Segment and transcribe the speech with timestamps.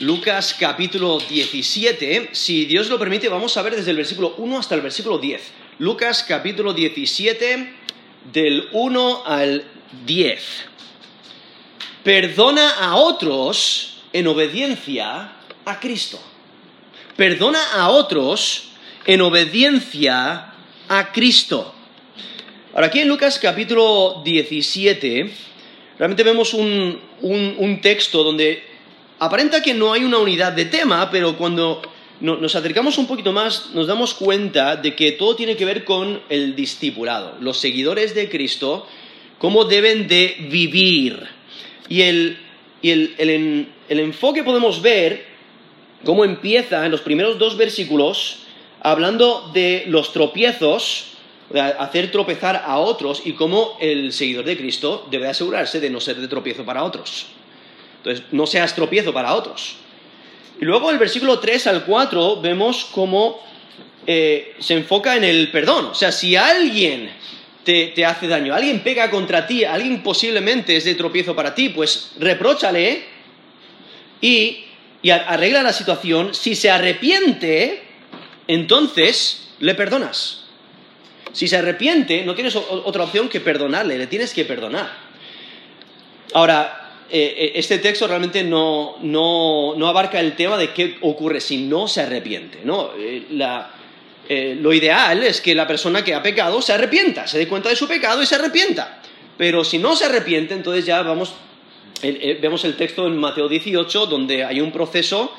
[0.00, 2.28] Lucas capítulo 17.
[2.32, 5.40] Si Dios lo permite, vamos a ver desde el versículo 1 hasta el versículo 10.
[5.78, 7.72] Lucas capítulo 17,
[8.30, 9.64] del 1 al
[10.04, 10.42] 10.
[12.04, 15.32] Perdona a otros en obediencia
[15.64, 16.20] a Cristo.
[17.16, 18.68] Perdona a otros
[19.06, 20.52] en obediencia
[20.88, 21.74] a Cristo.
[22.74, 25.32] Ahora, aquí en Lucas capítulo 17,
[25.98, 28.62] realmente vemos un, texto donde
[29.18, 31.82] aparenta que no hay una unidad de tema, pero cuando
[32.20, 36.22] nos acercamos un poquito más nos damos cuenta de que todo tiene que ver con
[36.30, 38.86] el discipulado, los seguidores de Cristo,
[39.38, 41.26] cómo deben de vivir.
[41.88, 42.38] Y el,
[43.88, 45.26] enfoque podemos ver
[46.04, 48.38] cómo empieza en los primeros dos versículos
[48.80, 51.08] hablando de los tropiezos,
[51.50, 56.00] de hacer tropezar a otros y cómo el seguidor de Cristo debe asegurarse de no
[56.00, 57.26] ser de tropiezo para otros.
[58.06, 59.78] Entonces, no seas tropiezo para otros.
[60.60, 63.42] Y luego el versículo 3 al 4 vemos cómo
[64.06, 65.86] eh, se enfoca en el perdón.
[65.86, 67.10] O sea, si alguien
[67.64, 72.12] te, hace daño, alguien pega contra ti, alguien posiblemente es de tropiezo para ti, pues
[72.20, 73.06] repróchale
[74.20, 74.64] y,
[75.02, 76.32] y arregla la situación.
[76.32, 77.82] Si se arrepiente,
[78.46, 80.44] entonces le perdonas.
[81.32, 84.90] Si se arrepiente, no tienes otra opción que perdonarle, le tienes que perdonar.
[86.32, 88.96] Ahora, eh, eh, este texto realmente no,
[89.86, 92.58] abarca el tema de qué ocurre si no se arrepiente.
[94.28, 97.68] Eh, lo ideal es que la persona que ha pecado se arrepienta, se dé cuenta
[97.68, 99.00] de su pecado y se arrepienta.
[99.38, 101.34] Pero si no se arrepiente, entonces ya vamos,
[102.02, 105.32] vemos el texto en Mateo 18, donde hay un proceso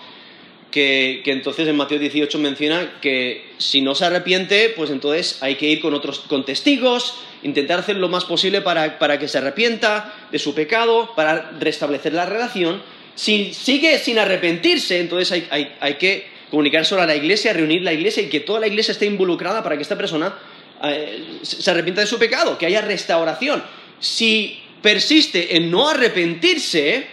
[0.78, 5.67] que, entonces en Mateo 18 menciona que si no se arrepiente, pues entonces hay que
[5.67, 10.38] ir con otros con testigos, intentar hacer lo más posible para, que se arrepienta de
[10.38, 12.83] su pecado, para restablecer la relación.
[13.16, 18.22] Si sigue sin arrepentirse, entonces hay, que comunicar solo a la iglesia, reunir la iglesia
[18.22, 20.38] y que toda la iglesia esté involucrada para que esta persona
[20.83, 23.64] eh, se arrepienta de su pecado, que haya restauración.
[23.99, 27.08] Si persiste en no arrepentirse,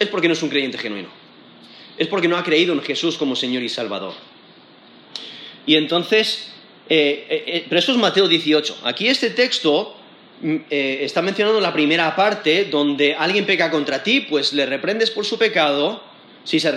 [0.00, 1.23] es porque no es un creyente genuino.
[1.96, 4.14] Es porque no ha creído en Jesús como Señor y Salvador.
[5.66, 6.52] Y entonces,
[6.88, 8.80] eh, eh, eh, pero eso es Mateo 18.
[8.84, 9.96] Aquí este texto
[10.42, 15.24] mm, está mencionando la primera parte donde alguien peca contra ti, pues le reprendes por
[15.24, 16.02] su pecado,
[16.44, 16.68] si se,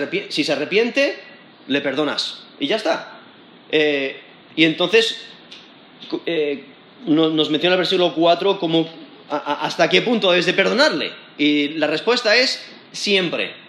[0.52, 1.18] arrepiente,
[1.66, 2.44] le perdonas.
[2.58, 3.20] Y ya está.
[3.70, 5.24] y entonces
[7.06, 8.88] nos menciona el versículo 4 como
[9.28, 11.12] hasta qué punto debes de perdonarle.
[11.36, 13.67] Y la respuesta es siempre.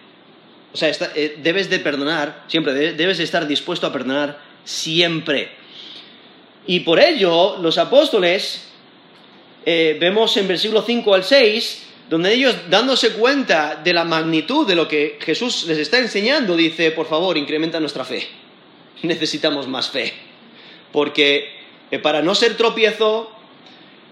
[0.74, 0.92] O sea,
[1.38, 5.50] debes de perdonar, siempre, debes de estar dispuesto a perdonar siempre.
[6.68, 8.68] Y por ello, los apóstoles,
[9.66, 14.76] eh, vemos en versículo 5 al 6, donde ellos, dándose cuenta de la magnitud de
[14.76, 18.28] lo que Jesús les está enseñando, dice, por favor, incrementa nuestra fe.
[19.02, 20.14] Necesitamos más fe.
[20.92, 21.60] Porque
[21.92, 23.32] eh, para no ser tropiezo,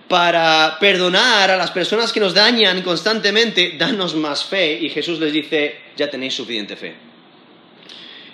[0.08, 4.80] para perdonar a las personas que nos dañan constantemente, danos más fe.
[4.82, 6.96] Y Jesús les dice, ya tenéis suficiente fe.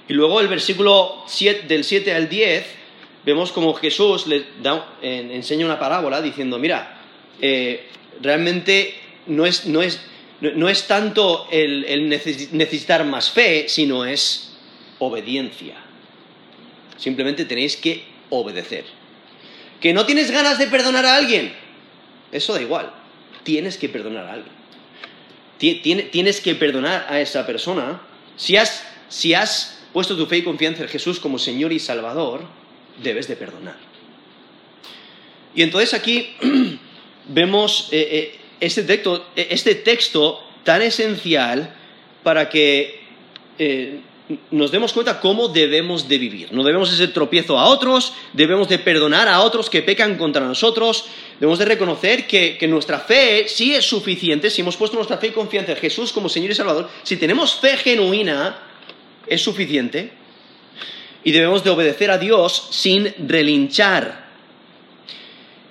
[0.08, 1.26] Y luego el versículo
[1.68, 2.66] del 7 al 10
[3.26, 4.44] vemos como Jesús les
[5.02, 7.02] enseña una parábola diciendo, mira,
[7.42, 7.88] eh,
[8.22, 8.96] realmente
[9.28, 14.54] no es, tanto el, necesitar más fe, sino es
[15.00, 15.76] obediencia.
[16.98, 18.86] Simplemente tenéis que obedecer.
[19.80, 21.54] Que no tienes ganas de perdonar a alguien,
[22.34, 22.92] eso da igual,
[23.44, 24.64] tienes que perdonar a alguien.
[26.12, 28.02] Tienes que perdonar a esa persona.
[28.36, 32.42] Si has, si has puesto tu fe y confianza en Jesús como Señor y Salvador,
[33.02, 33.78] debes de perdonar.
[35.56, 36.36] Y entonces aquí
[37.28, 41.74] vemos eh, eh, este, texto, eh, este, texto, tan esencial
[42.24, 43.04] para que
[44.52, 46.52] nos demos cuenta cómo debemos de vivir.
[46.52, 50.46] No debemos de ser tropiezo a otros, debemos de perdonar a otros que pecan contra
[50.46, 51.06] nosotros,
[51.40, 55.28] debemos de reconocer que, que nuestra fe sí es suficiente, si hemos puesto nuestra fe
[55.28, 58.58] y confianza en Jesús como Señor y Salvador, si tenemos fe genuina,
[59.28, 60.12] es suficiente
[61.24, 64.24] y debemos de obedecer a Dios sin relinchar.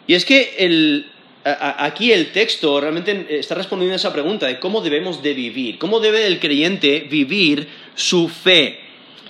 [0.06, 1.04] Y es que
[1.44, 6.00] aquí el texto realmente está respondiendo a esa pregunta de cómo debemos de vivir, cómo
[6.00, 8.80] debe el creyente vivir su fe.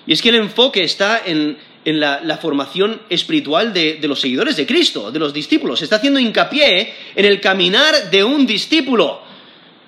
[0.06, 4.67] Y es que el enfoque está en, la, formación espiritual de, de, los seguidores de
[4.67, 5.81] Cristo, de los discípulos.
[5.81, 9.23] Está haciendo hincapié en el caminar de un discípulo.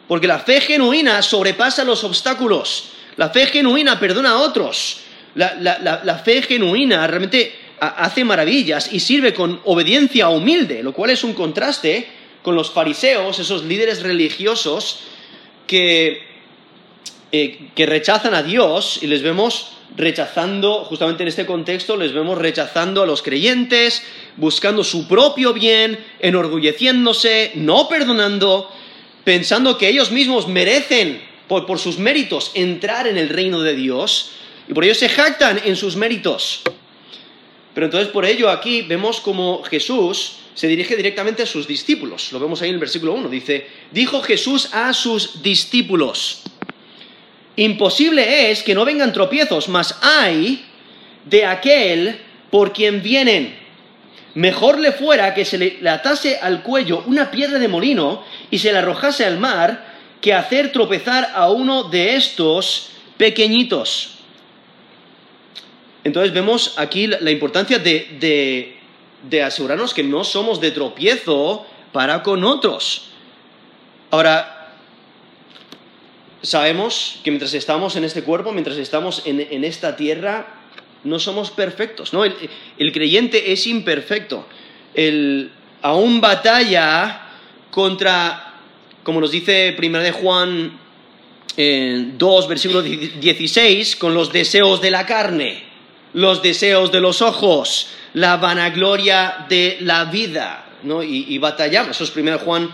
[0.08, 2.90] Porque la fe genuina sobrepasa los obstáculos.
[3.16, 5.00] La fe genuina perdona a otros.
[5.34, 7.52] La, fe genuina realmente
[7.88, 12.08] hace maravillas y sirve con obediencia humilde, lo cual es un contraste
[12.42, 15.00] con los fariseos, esos líderes religiosos
[15.66, 16.34] que
[17.36, 22.38] eh, que rechazan a Dios y les vemos rechazando, justamente en este contexto, les vemos
[22.38, 24.04] rechazando a los creyentes,
[24.36, 28.70] buscando su propio bien, enorgulleciéndose, no perdonando,
[29.24, 34.30] pensando que ellos mismos merecen, por, por sus méritos, entrar en el reino de Dios,
[34.68, 36.62] y por ello se jactan en sus méritos.
[37.74, 42.32] Pero entonces por ello aquí vemos como Jesús se dirige directamente a sus discípulos.
[42.32, 43.28] Lo vemos ahí en el versículo 1.
[43.28, 46.42] Dice, dijo Jesús a sus discípulos,
[47.56, 50.64] imposible es que no vengan tropiezos, mas hay
[51.24, 53.56] de aquel por quien vienen.
[54.34, 58.72] Mejor le fuera que se le atase al cuello una piedra de molino y se
[58.72, 64.13] la arrojase al mar que hacer tropezar a uno de estos pequeñitos.
[66.04, 68.76] Entonces vemos aquí la importancia de,
[69.42, 73.06] asegurarnos que no somos de tropiezo para con otros.
[74.10, 74.74] Ahora,
[76.42, 80.46] sabemos que mientras estamos en este cuerpo, mientras estamos en, esta tierra,
[81.04, 82.22] no somos perfectos, ¿no?
[82.24, 84.46] El, creyente es imperfecto.
[84.92, 87.28] El, aún batalla
[87.70, 88.56] contra,
[89.02, 90.78] como nos dice 1 de Juan
[91.56, 95.73] 2, eh, versículo 16, con los deseos de la carne
[96.14, 101.02] los deseos de los ojos, la vanagloria de la vida, ¿no?
[101.02, 102.70] Y, batallamos, eso es 1 Juan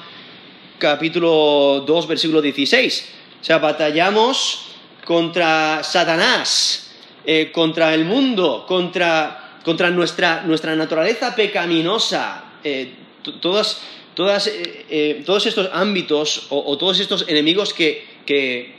[0.78, 3.08] capítulo 2, versículo 16.
[3.40, 4.66] O sea, batallamos
[5.04, 6.92] contra Satanás,
[7.24, 9.58] eh, contra el mundo, contra,
[9.92, 10.44] nuestra,
[10.76, 12.92] naturaleza pecaminosa, eh,
[13.40, 13.80] todas,
[14.48, 18.74] eh, todos estos ámbitos o, todos estos enemigos que, que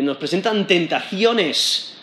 [0.00, 1.93] nos presentan tentaciones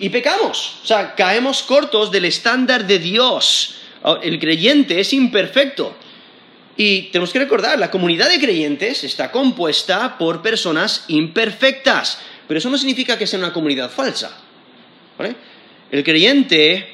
[0.00, 3.76] y, pecamos, o sea, caemos cortos del estándar de Dios.
[4.22, 5.96] El creyente es imperfecto.
[6.76, 12.70] Y tenemos que recordar, la comunidad de creyentes está compuesta por personas imperfectas, pero eso
[12.70, 14.36] no significa que sea una comunidad falsa.
[15.90, 16.88] El creyente,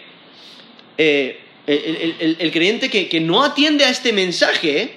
[0.98, 4.96] eh, el, creyente que no atiende a este mensaje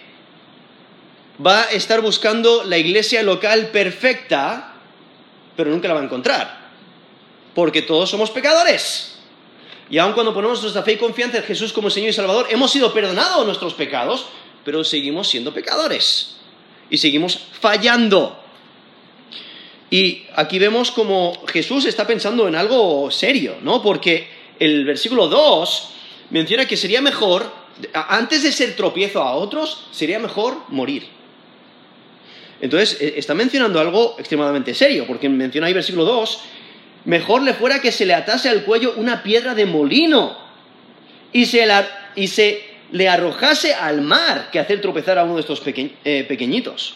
[1.45, 4.73] va a estar buscando la iglesia local perfecta,
[5.55, 6.62] pero nunca la va a encontrar
[7.53, 9.15] porque todos somos pecadores.
[9.89, 12.71] Y aun cuando ponemos nuestra fe y confianza en Jesús como Señor y Salvador, hemos
[12.71, 14.25] sido perdonados nuestros pecados,
[14.63, 16.37] pero seguimos siendo pecadores.
[16.89, 18.39] Y seguimos fallando.
[19.89, 23.81] Y aquí vemos como Jesús está pensando en algo serio, ¿no?
[23.83, 24.27] Porque
[24.59, 25.89] el versículo 2
[26.31, 27.51] menciona que sería mejor,
[27.93, 31.07] antes de ser tropiezo a otros, sería mejor morir.
[32.61, 36.39] Entonces, e, está mencionando algo extremadamente serio, porque menciona ahí versículo 2
[37.05, 40.37] mejor le fuera que se le atase al cuello una piedra de molino
[41.31, 42.61] y se,
[42.91, 46.95] le arrojase al mar que hacer tropezar a uno de estos eh, pequeñitos.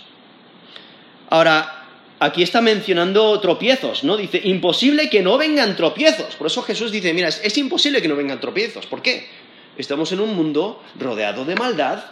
[1.29, 1.85] Ahora,
[2.19, 4.15] aquí está mencionando tropiezos, ¿no?
[4.15, 6.35] Dice, imposible que no vengan tropiezos.
[6.35, 8.85] Por eso Jesús dice, mira, es, imposible que no vengan tropiezos.
[8.85, 9.27] ¿Por qué?
[9.77, 12.03] Estamos en un mundo rodeado de maldad,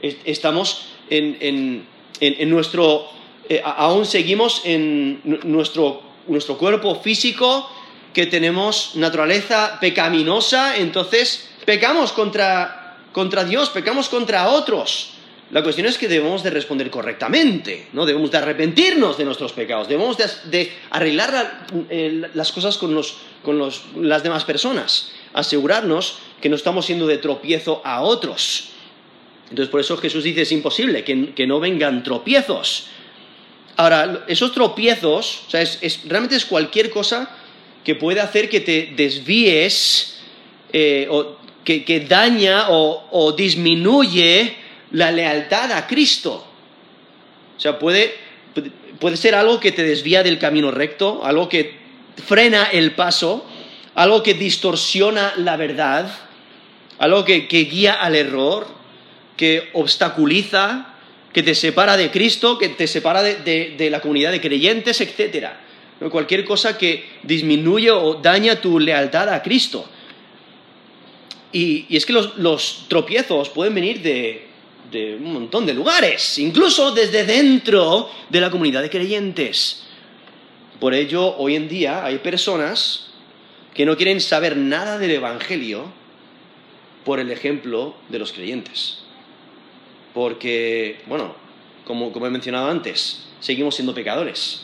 [0.00, 1.84] estamos en,
[2.48, 3.08] nuestro,
[3.48, 7.70] eh, aún seguimos en nuestro nuestro cuerpo físico,
[8.12, 15.12] que tenemos naturaleza pecaminosa, entonces pecamos contra, contra Dios, pecamos contra otros.
[15.50, 18.06] La cuestión es que debemos de responder correctamente, ¿no?
[18.06, 22.94] Debemos de arrepentirnos de nuestros pecados, debemos de, arreglar eh, las cosas con,
[23.96, 28.68] las demás personas, asegurarnos que no estamos siendo de tropiezo a otros.
[29.50, 32.86] Entonces por eso Jesús dice es imposible que no vengan tropiezos.
[33.80, 35.64] Ahora, esos tropiezos, o sea,
[36.04, 37.30] realmente es cualquier cosa
[37.82, 40.18] que puede hacer que te desvíes
[40.70, 44.54] eh, o que, daña o, disminuye
[44.90, 46.44] la lealtad a Cristo.
[47.56, 48.16] O sea, puede,
[49.14, 51.78] ser algo que te desvía del camino recto, algo que
[52.22, 53.46] frena el paso,
[53.94, 56.12] algo que distorsiona la verdad,
[56.98, 58.66] algo que guía al error,
[59.38, 60.96] que obstaculiza
[61.32, 65.48] que te separa de Cristo, que te separa de, la comunidad de creyentes, etc.
[66.10, 69.88] Cualquier cosa que disminuye o daña tu lealtad a Cristo.
[71.52, 74.46] Y, es que los, tropiezos pueden venir de,
[74.90, 79.84] de un montón de lugares, incluso desde dentro de la comunidad de creyentes.
[80.80, 83.10] Por ello, hoy en día hay personas
[83.74, 85.92] que no quieren saber nada del Evangelio
[87.04, 88.99] por el ejemplo de los creyentes
[90.14, 91.34] porque, bueno,
[91.84, 94.62] como, he mencionado antes, seguimos siendo pecadores.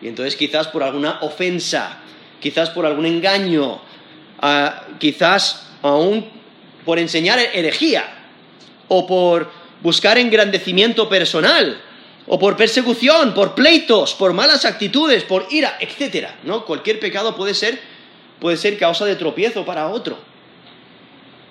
[0.00, 1.98] Y entonces quizás por alguna ofensa,
[2.40, 3.80] quizás por algún engaño,
[4.40, 6.26] ah, quizás aún
[6.84, 8.04] por enseñar herejía
[8.88, 9.50] o por
[9.82, 11.80] buscar engrandecimiento personal
[12.26, 16.28] o por persecución, por pleitos, por malas actitudes, por ira, etc.
[16.44, 16.64] ¿no?
[16.64, 17.80] Cualquier pecado puede ser,
[18.38, 20.18] puede ser causa de tropiezo para otro.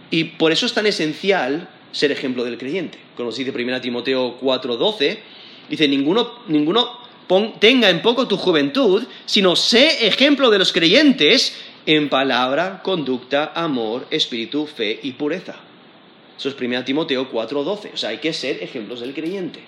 [0.09, 2.99] Y por eso es tan esencial ser ejemplo del creyente.
[3.15, 5.17] Como dice 1 Timoteo 4:12,
[5.69, 6.99] dice, ninguno, ninguno
[7.59, 14.05] tenga en poco tu juventud, sino sé ejemplo de los creyentes en palabra, conducta, amor,
[14.11, 15.55] espíritu, fe y pureza.
[16.37, 17.93] Eso es 1 Timoteo 4:12.
[17.93, 19.59] O sea, hay que ser ejemplos del creyente.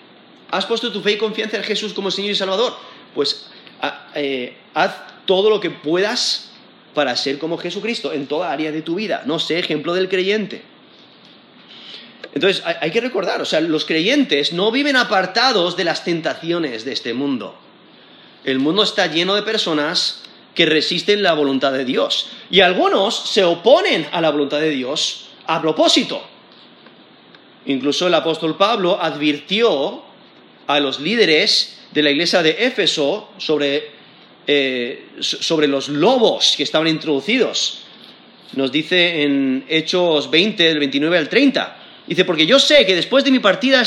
[0.51, 2.73] ¿Has puesto tu fe y confianza en Jesús como Señor y Salvador?
[3.15, 3.49] Pues
[4.15, 6.51] eh, haz todo lo que puedas
[6.93, 9.23] para ser como Jesucristo en toda área de tu vida.
[9.25, 10.61] No sé ejemplo del creyente.
[12.33, 16.93] Entonces hay que recordar, o sea, los creyentes no viven apartados de las tentaciones de
[16.93, 17.57] este mundo.
[18.43, 22.29] El mundo está lleno de personas que resisten la voluntad de Dios.
[22.51, 26.21] Y algunos se oponen a la voluntad de Dios a propósito.
[27.65, 30.03] Incluso el apóstol Pablo advirtió
[30.67, 33.91] a los líderes de la iglesia de Éfeso sobre,
[34.47, 37.83] eh, sobre los lobos que estaban introducidos.
[38.53, 41.78] Nos dice en Hechos 20, del 29 al 30.
[42.09, 43.83] Dice, porque yo sé que después de mi partida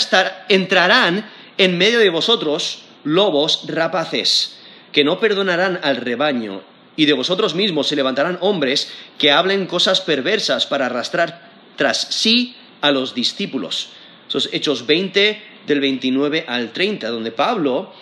[0.49, 4.61] entrarán en medio de vosotros lobos rapaces,
[4.93, 6.62] que no perdonarán al rebaño,
[6.95, 12.55] y de vosotros mismos se levantarán hombres que hablen cosas perversas para arrastrar tras sí
[12.81, 13.88] a los discípulos.
[14.29, 17.93] Esos Hechos 20 del 29 al 30, donde Pablo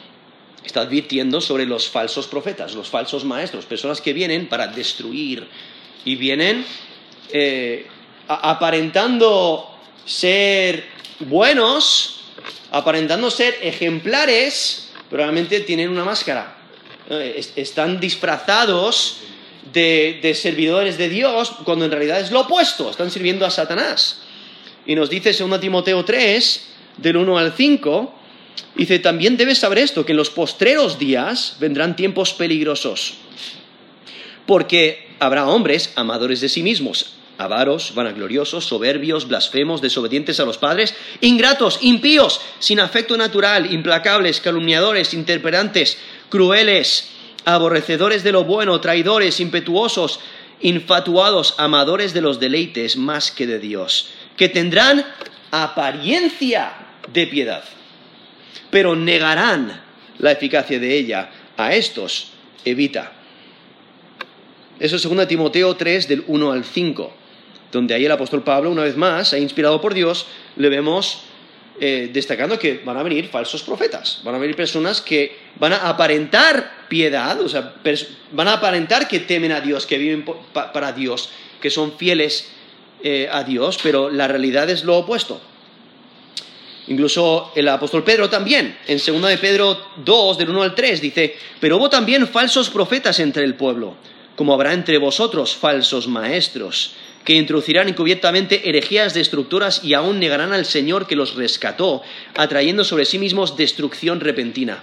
[0.63, 5.47] está advirtiendo sobre los falsos profetas, los falsos maestros, personas que vienen para destruir
[6.05, 6.67] y vienen
[7.33, 7.87] eh,
[8.29, 9.70] aparentando
[10.11, 10.87] ser
[11.21, 12.23] buenos,
[12.73, 16.57] aparentando ser ejemplares, pero realmente tienen una máscara.
[17.57, 19.19] Están disfrazados
[19.73, 24.23] de, servidores de Dios cuando en realidad es lo opuesto, están sirviendo a Satanás.
[24.85, 28.15] Y nos dice 2 Timoteo 3, del 1 al 5,
[28.75, 33.15] dice, también debes saber esto, que en los postreros días vendrán tiempos peligrosos,
[34.47, 40.95] porque habrá hombres amadores de sí mismos, avaros, vanagloriosos, soberbios, blasfemos, desobedientes a los padres,
[41.23, 45.97] ingratos, impíos, sin afecto natural, implacables, calumniadores, interperantes,
[46.29, 47.09] crueles,
[47.47, 50.21] aborrecedores de lo bueno, traidores, impetuosos,
[50.61, 55.07] infatuados, amadores de los deleites más que de Dios, que tendrán
[55.51, 56.75] apariencia
[57.11, 57.65] de piedad,
[58.71, 59.83] pero negarán
[60.19, 61.31] la eficacia de ella.
[61.57, 62.29] A estos
[62.65, 63.13] evita.
[64.79, 67.20] Eso es 2 Timoteo 3 del 1 al 5
[67.73, 71.23] donde ahí el apóstol Pablo, una vez más, inspirado por Dios, le vemos
[71.83, 75.89] eh, destacando que van a venir falsos profetas, van a venir personas que van a
[75.89, 77.75] aparentar piedad, o sea,
[78.33, 82.51] van a aparentar que temen a Dios, que viven para Dios, que son fieles
[83.03, 85.41] eh, a Dios, pero la realidad es lo opuesto.
[86.89, 91.37] Incluso el apóstol Pedro también, en 2 de Pedro 2, del 1 al 3, dice,
[91.61, 93.95] pero hubo también falsos profetas entre el pueblo,
[94.37, 96.95] como habrá entre vosotros falsos maestros
[97.31, 102.03] que introducirán encubiertamente herejías destructoras y aún negarán al Señor que los rescató,
[102.37, 104.83] atrayendo sobre sí mismos destrucción repentina.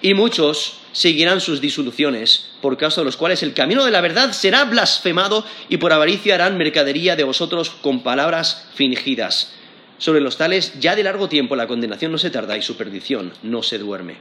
[0.00, 4.30] Y muchos seguirán sus disoluciones, por causa de los cuales el camino de la verdad
[4.30, 9.52] será blasfemado y por avaricia harán mercadería de vosotros con palabras fingidas.
[9.98, 13.32] Sobre los tales, ya de largo tiempo la condenación no se tarda y su perdición
[13.42, 14.18] no se duerme.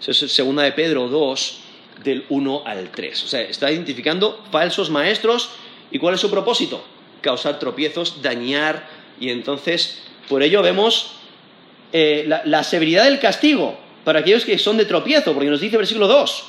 [0.00, 1.58] Eso es segunda de Pedro 2,
[2.02, 3.22] del 1 al 3.
[3.22, 5.50] O sea, está identificando falsos maestros
[5.92, 6.82] ¿Y cuál es su propósito?
[7.20, 8.88] Causar tropiezos, dañar,
[9.20, 11.12] y entonces por ello vemos
[11.92, 16.08] eh, la, severidad del castigo para aquellos que son de tropiezo, porque nos dice versículo
[16.08, 16.44] 2.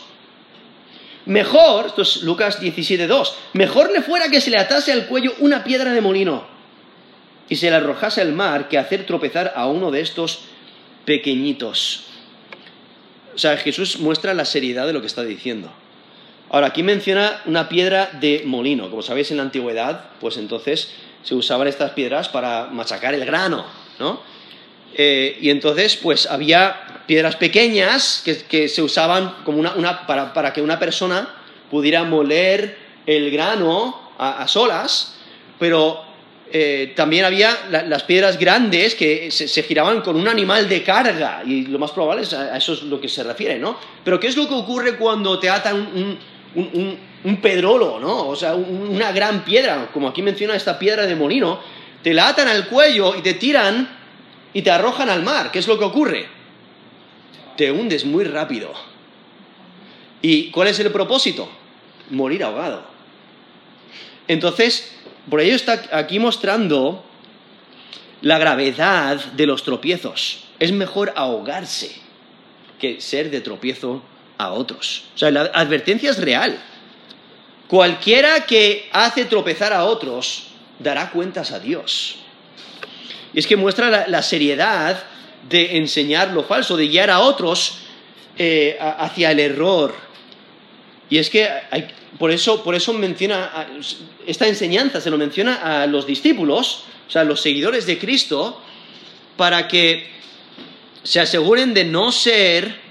[1.26, 5.34] Mejor, esto es Lucas 17, 2, mejor le fuera que se le atase al cuello
[5.40, 6.46] una piedra de molino
[7.48, 10.40] y se le arrojase al mar que hacer tropezar a uno de estos
[11.06, 12.06] pequeñitos.
[13.36, 15.72] O sea, Jesús muestra la seriedad de lo que está diciendo.
[16.54, 18.92] Ahora, aquí menciona una piedra de molino.
[18.92, 20.92] Como sabéis, en la antigüedad, pues entonces
[21.24, 23.66] se usaban estas piedras para machacar el grano,
[23.98, 24.22] ¿no?
[24.94, 30.78] Eh, y entonces, pues había piedras pequeñas que, se usaban como una, para, que una
[30.78, 31.28] persona
[31.72, 35.16] pudiera moler el grano a, solas,
[35.58, 36.04] pero
[36.52, 37.50] eh, también había
[37.88, 42.22] las piedras grandes que se, giraban con un animal de carga, y lo más probable
[42.22, 43.76] es a, eso es lo que se refiere, ¿no?
[44.04, 46.33] Pero ¿qué es lo que ocurre cuando te atan un,
[47.42, 48.28] pedrolo, ¿no?
[48.28, 51.60] O sea, una gran piedra, como aquí menciona esta piedra de molino,
[52.02, 53.90] te la atan al cuello y te tiran
[54.54, 55.52] y te arrojan al mar.
[55.52, 56.28] ¿Qué es lo que ocurre?
[57.58, 58.74] Te hundes muy rápido.
[60.22, 61.50] ¿Y cuál es el propósito?
[62.10, 62.84] Morir ahogado.
[64.28, 64.96] Entonces,
[65.30, 67.04] por ello está aquí mostrando
[68.22, 70.46] la gravedad de los tropiezos.
[70.60, 71.94] Es mejor ahogarse
[72.80, 74.02] que ser de tropiezo
[74.38, 75.06] a otros.
[75.16, 76.58] O sea, la advertencia es real.
[77.68, 80.48] Cualquiera que hace tropezar a otros
[80.80, 82.18] dará cuentas a Dios.
[83.34, 85.04] Y es que muestra la, seriedad
[85.50, 87.80] de enseñar lo falso, de guiar a otros
[88.38, 89.96] eh, hacia el error.
[91.10, 91.50] Y es que
[92.20, 93.68] por, eso, por eso menciona,
[94.26, 98.62] esta enseñanza se lo menciona a los discípulos, o sea, a los seguidores de Cristo,
[99.36, 100.12] para que
[101.04, 102.83] se aseguren de no ser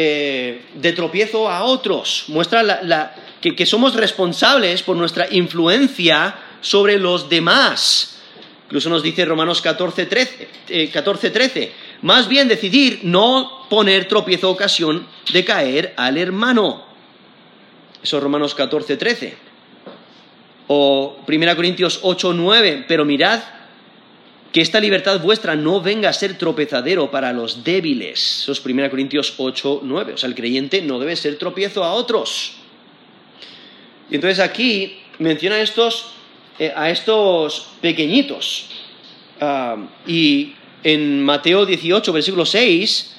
[0.00, 2.26] eh, de tropiezo a otros.
[2.28, 8.20] Muestra que, somos responsables por nuestra influencia sobre los demás.
[8.66, 15.44] Incluso nos dice Romanos 14, 13, eh, Más bien decidir no poner tropiezo ocasión de
[15.44, 16.84] caer al hermano.
[18.00, 19.36] Eso es Romanos 14, 13.
[20.68, 22.84] O 1 Corintios 8, 9.
[22.86, 23.40] Pero mirad
[24.52, 28.40] que esta libertad vuestra no venga a ser tropezadero para los débiles.
[28.42, 30.14] Eso es 1 Corintios 8, 9.
[30.14, 32.54] O sea, el creyente no debe ser tropiezo a otros.
[34.10, 36.06] Y entonces aquí menciona estos,
[36.58, 38.66] eh, a estos pequeñitos.
[39.40, 39.76] Ah,
[40.06, 43.16] y en Mateo 18, versículo 6,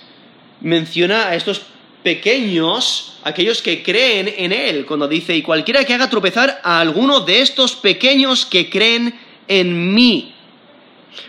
[0.62, 1.62] menciona a estos
[2.04, 7.20] pequeños, aquellos que creen en Él, cuando dice, y cualquiera que haga tropezar a alguno
[7.22, 10.34] de estos pequeños que creen en mí.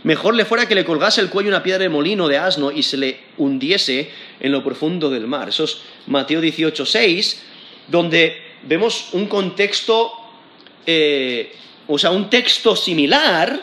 [0.02, 2.82] Mejor le fuera que le colgase el cuello una piedra de molino de asno y
[2.82, 5.49] se le hundiese en lo profundo del mar.
[5.49, 7.42] Eso es Mateo 18, 6,
[7.88, 10.12] donde vemos un contexto,
[10.87, 11.52] eh,
[11.87, 13.60] o sea, un texto similar,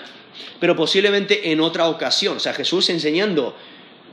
[0.60, 2.38] pero posiblemente en otra ocasión.
[2.38, 3.56] O sea, Jesús enseñando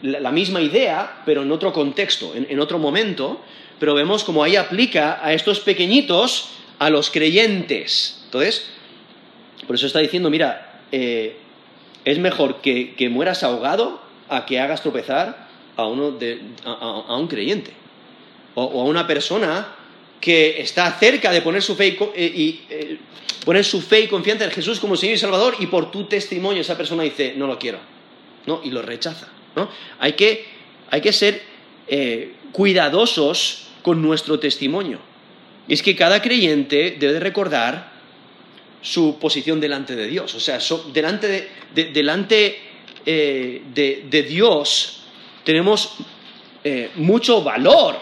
[0.02, 3.40] la, misma idea, pero en otro contexto, en, otro momento,
[3.78, 8.20] pero vemos como ahí aplica a estos pequeñitos a los creyentes.
[8.26, 8.66] Entonces,
[9.66, 11.38] por eso está diciendo, mira, eh,
[12.04, 16.16] es mejor que, mueras ahogado a que hagas tropezar a, uno
[16.64, 17.72] a, un creyente.
[18.54, 19.68] O, a una persona
[20.20, 22.98] que está cerca de poner su fe y, eh, eh,
[23.44, 26.62] poner su fe y confianza en Jesús como Señor y Salvador y por tu testimonio
[26.62, 27.78] esa persona dice no lo quiero
[28.46, 29.68] no y lo rechaza ¿no?
[29.98, 30.46] hay que
[30.90, 31.42] hay que ser
[31.88, 35.00] eh, cuidadosos con nuestro testimonio.
[35.68, 37.92] Es que cada creyente debe recordar
[38.84, 40.34] su posición delante de Dios.
[40.34, 40.58] O sea,
[40.92, 42.60] delante, de, delante
[43.06, 45.00] eh, de, Dios
[45.42, 45.94] tenemos
[46.62, 47.96] eh, mucho valor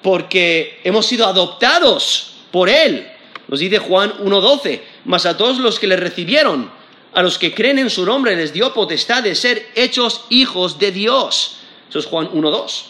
[0.00, 3.06] porque hemos sido adoptados por Él.
[3.48, 6.70] Nos dice Juan 1.12, mas a todos los que le recibieron,
[7.12, 10.90] a los que creen en su nombre, les dio potestad de ser hechos hijos de
[10.90, 11.56] Dios.
[11.90, 12.84] Eso es Juan 1.2.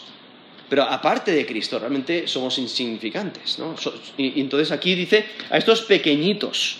[0.69, 3.59] Pero aparte de Cristo, realmente somos insignificantes.
[3.59, 3.75] ¿no?
[4.17, 6.77] Y entonces aquí dice a estos pequeñitos,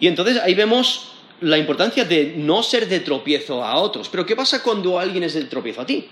[0.00, 1.08] y entonces ahí vemos
[1.42, 4.08] la importancia de no ser de tropiezo a otros.
[4.08, 6.08] Pero ¿qué pasa cuando alguien es de tropiezo a ti?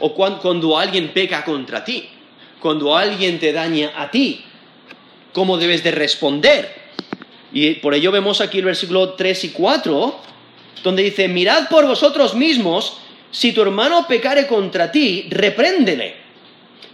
[0.00, 2.08] O cuando, alguien peca contra ti,
[2.60, 4.42] cuando alguien te daña a ti,
[5.32, 6.84] ¿cómo debes de responder?
[7.52, 10.20] Y por ello vemos aquí el versículo 3 y 4,
[10.82, 12.98] donde dice, mirad por vosotros mismos,
[13.30, 16.16] si tu hermano pecare contra ti, repréndele.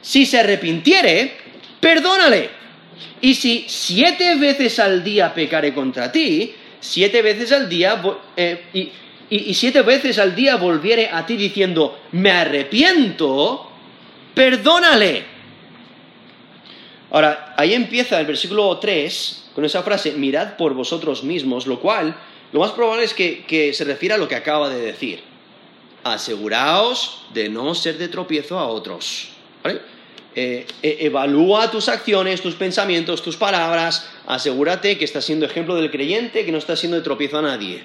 [0.00, 1.36] Si se arrepintiere,
[1.80, 2.59] perdónale.
[3.20, 8.02] Y si siete veces al día pecare contra ti, siete veces al día,
[8.36, 8.90] eh,
[9.28, 13.70] y, siete veces al día volviere a ti diciendo, me arrepiento,
[14.34, 15.24] perdónale.
[17.10, 22.16] Ahora, ahí empieza el versículo 3 con esa frase, mirad por vosotros mismos, lo cual
[22.52, 25.20] lo más probable es que, se refiera a lo que acaba de decir.
[26.02, 29.28] Aseguraos de no ser de tropiezo a otros.
[29.62, 29.80] ¿Vale?
[30.34, 35.90] Eh, e, evalúa tus acciones, tus pensamientos, tus palabras, asegúrate que estás siendo ejemplo del
[35.90, 37.82] creyente, que no estás siendo de tropiezo a nadie.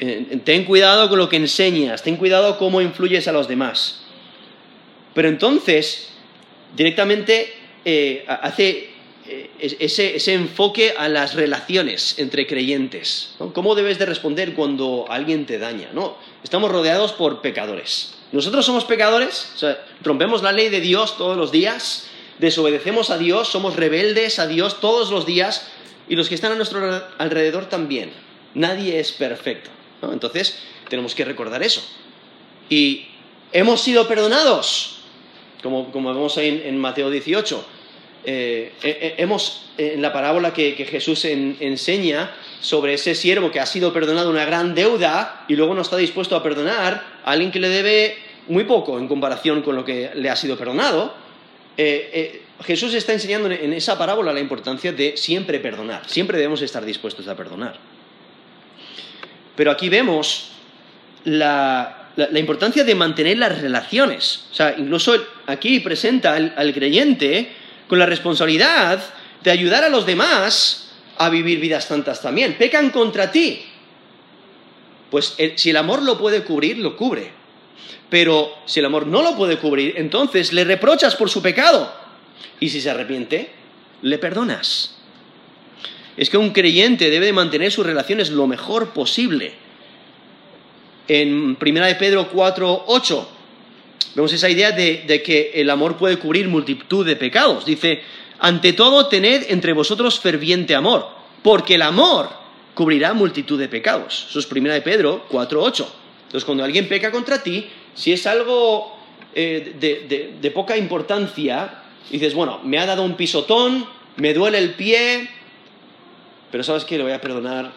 [0.00, 4.02] Eh, ten cuidado con lo que enseñas, ten cuidado cómo influyes a los demás.
[5.14, 6.10] Pero entonces,
[6.74, 8.90] directamente eh, hace
[9.58, 13.36] ese, enfoque a las relaciones entre creyentes.
[13.52, 15.90] ¿Cómo debes de responder cuando alguien te daña?
[15.94, 16.16] ¿no?
[16.42, 18.14] Estamos rodeados por pecadores.
[18.32, 19.54] Nosotros somos pecadores,
[20.02, 22.06] rompemos la ley de Dios todos los días,
[22.38, 25.68] desobedecemos a Dios, somos rebeldes a Dios todos los días
[26.08, 28.10] y los que están a nuestro alrededor también.
[28.54, 29.70] Nadie es perfecto.
[30.02, 30.58] Entonces,
[30.88, 31.82] tenemos que recordar eso.
[32.68, 33.06] Y
[33.52, 34.98] hemos sido perdonados,
[35.62, 37.64] como, vemos ahí en, Mateo 18.
[38.26, 43.66] Eh, eh, eh, hemos, en la parábola que, Jesús enseña sobre ese siervo que ha
[43.66, 47.60] sido perdonado una gran deuda y luego no está dispuesto a perdonar a alguien que
[47.60, 48.16] le debe
[48.48, 51.14] muy poco en comparación con lo que le ha sido perdonado,
[51.76, 56.62] eh, eh, Jesús está enseñando en esa parábola la importancia de siempre perdonar, siempre debemos
[56.62, 57.76] estar dispuestos a perdonar.
[59.54, 60.52] Pero aquí vemos
[61.24, 64.46] la, la, importancia de mantener las relaciones.
[64.52, 65.14] O sea, incluso
[65.46, 67.52] aquí presenta al, creyente
[67.88, 69.04] con la responsabilidad
[69.42, 70.83] de ayudar a los demás
[71.18, 72.56] a vivir vidas santas también.
[72.58, 73.62] Pecan contra ti.
[75.10, 77.30] Pues si el amor lo puede cubrir, lo cubre.
[78.10, 81.92] Pero si el amor no lo puede cubrir, entonces le reprochas por su pecado.
[82.60, 83.50] Y si se arrepiente,
[84.02, 84.96] le perdonas.
[86.16, 89.52] Es que un creyente debe de mantener sus relaciones lo mejor posible
[91.08, 93.28] en 1 de Pedro 4, 8.
[94.14, 97.64] Vemos esa idea de, que el amor puede cubrir multitud de pecados.
[97.64, 98.02] Dice,
[98.38, 101.08] ante todo tened entre vosotros ferviente amor,
[101.42, 102.30] porque el amor
[102.74, 104.26] cubrirá multitud de pecados.
[104.28, 105.94] Eso es 1 de Pedro 4, 8.
[106.26, 108.96] Entonces, cuando alguien peca contra ti, si es algo
[109.34, 114.74] eh, de, de poca importancia, dices, bueno, me ha dado un pisotón, me duele el
[114.74, 115.28] pie,
[116.50, 117.72] pero sabes que le voy a perdonar,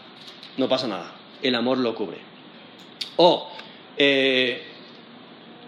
[0.58, 1.12] no pasa nada.
[1.42, 2.18] El amor lo cubre.
[3.18, 3.52] O
[3.98, 4.64] eh,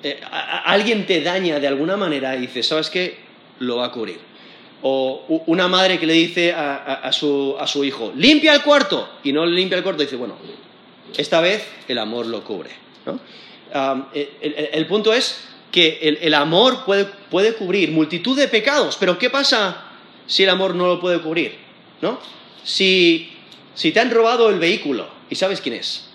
[0.04, 0.22] eh,
[0.66, 3.18] alguien te daña de alguna manera y dices, ¿sabes qué?
[3.60, 4.20] Lo va a cubrir.
[4.82, 9.78] O una madre que le dice a, su, hijo, limpia el cuarto, y no limpia
[9.78, 10.36] el cuarto, dice, bueno,
[11.18, 12.70] esta vez el amor lo cubre.
[14.14, 19.86] el, punto es que el, amor puede, puede, cubrir multitud de pecados, pero ¿qué pasa
[20.28, 21.58] si el amor no lo puede cubrir?
[22.02, 22.20] ¿No?
[22.64, 23.34] Si,
[23.76, 26.10] si te han robado el vehículo y sabes quién es,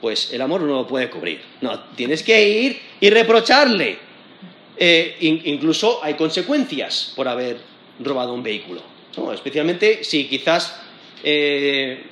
[0.00, 1.42] pues el amor no lo puede cubrir.
[1.60, 3.98] No, tienes que ir y reprocharle.
[4.80, 7.58] Eh, incluso hay consecuencias por haber
[7.98, 8.80] robado un vehículo.
[9.34, 10.76] Especialmente si quizás
[11.24, 12.04] eh,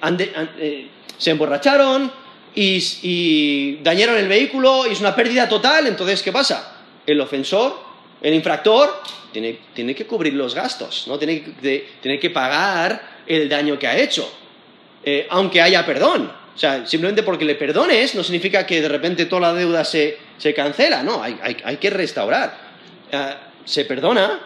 [0.59, 2.11] eh, se emborracharon
[2.52, 6.83] y, dañaron el vehículo y es una pérdida total, entonces ¿qué pasa?
[7.07, 7.79] El ofensor,
[8.20, 9.02] el infractor,
[9.33, 11.18] tiene, que cubrir los gastos, ¿no?
[11.18, 11.44] tiene,
[12.00, 14.29] tiene, que pagar el daño que ha hecho,
[15.29, 16.33] aunque haya perdón.
[16.57, 20.16] O sea, simplemente porque le perdones no significa que de repente toda la deuda se,
[20.55, 22.57] cancela, no, hay, que restaurar.
[23.11, 24.40] Eh, se perdona,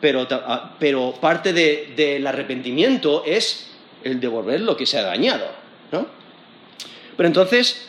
[0.00, 0.76] pero, ah,
[1.20, 3.70] parte del arrepentimiento es
[4.04, 5.46] el devolver lo que se ha dañado,
[5.92, 6.06] ¿no?
[7.16, 7.88] Pero entonces,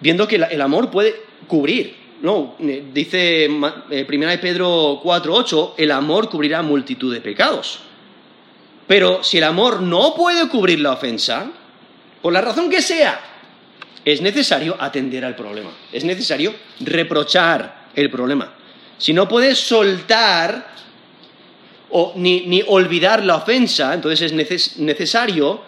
[0.00, 1.14] viendo que el amor puede
[1.46, 2.56] cubrir, ¿no?
[2.60, 3.48] Eh, dice
[3.90, 7.80] eh, Primera de Pedro 4.8, el amor cubrirá multitud de pecados.
[8.86, 11.50] Pero si el amor no puede cubrir la ofensa,
[12.22, 13.20] por la razón que sea,
[14.04, 18.52] es necesario atender al problema, es necesario reprochar el problema.
[18.98, 20.74] Si no puedes soltar
[21.90, 25.60] o ni, olvidar la ofensa, entonces es necesario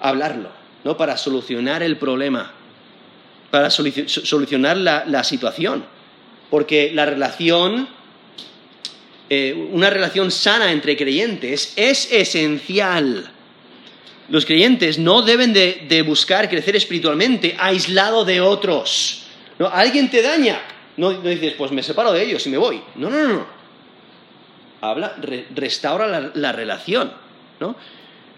[0.00, 0.50] hablarlo,
[0.84, 0.96] ¿no?
[0.96, 2.52] Para solucionar el problema,
[3.50, 5.84] para solucionar la, situación.
[6.50, 7.88] Porque la relación,
[9.30, 13.32] eh, una relación sana entre creyentes es esencial
[14.28, 19.22] los creyentes no deben de, buscar crecer espiritualmente aislado de otros.
[19.58, 19.68] ¿No?
[19.68, 20.60] Alguien te daña.
[20.96, 22.80] No, dices, pues me separo de ellos y me voy.
[22.96, 23.46] No, no, no.
[24.80, 25.16] Habla,
[25.54, 27.12] restaura la, relación.
[27.60, 27.76] ¿no?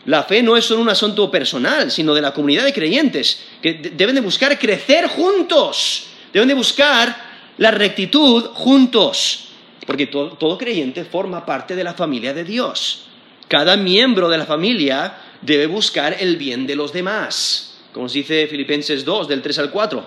[0.07, 3.75] La fe no es solo un asunto personal, sino de la comunidad de creyentes, que
[3.75, 6.07] deben de buscar crecer juntos.
[6.33, 7.17] Deben de buscar
[7.59, 9.49] la rectitud juntos.
[9.87, 13.07] Porque todo creyente forma parte de la familia de Dios.
[13.49, 17.79] Cada miembro de la familia debe buscar el bien de los demás.
[17.93, 20.05] Como se dice Filipenses 2, del 3 al 4.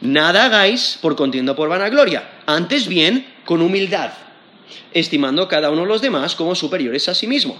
[0.00, 4.12] Nada hagáis por contienda por vanagloria, antes bien con humildad,
[4.92, 7.58] estimando cada uno de los demás como superiores a sí mismo,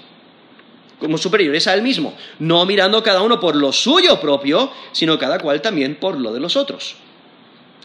[0.99, 5.39] como superiores a él mismo, no mirando cada uno por lo suyo propio, sino cada
[5.39, 6.97] cual también por lo de los otros.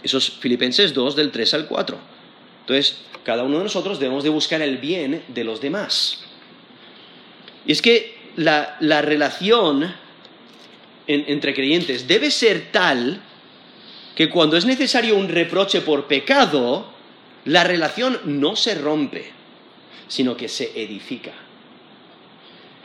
[0.04, 1.98] Eso es Filipenses 2, del 3 al 4.
[2.62, 6.20] Entonces, cada uno de nosotros debemos de buscar el bien de los demás.
[7.66, 9.94] Y es que la, relación
[11.08, 13.22] entre creyentes debe ser tal
[14.16, 16.92] que cuando es necesario un reproche por pecado,
[17.46, 19.32] la relación no se rompe,
[20.08, 21.32] sino que se edifica.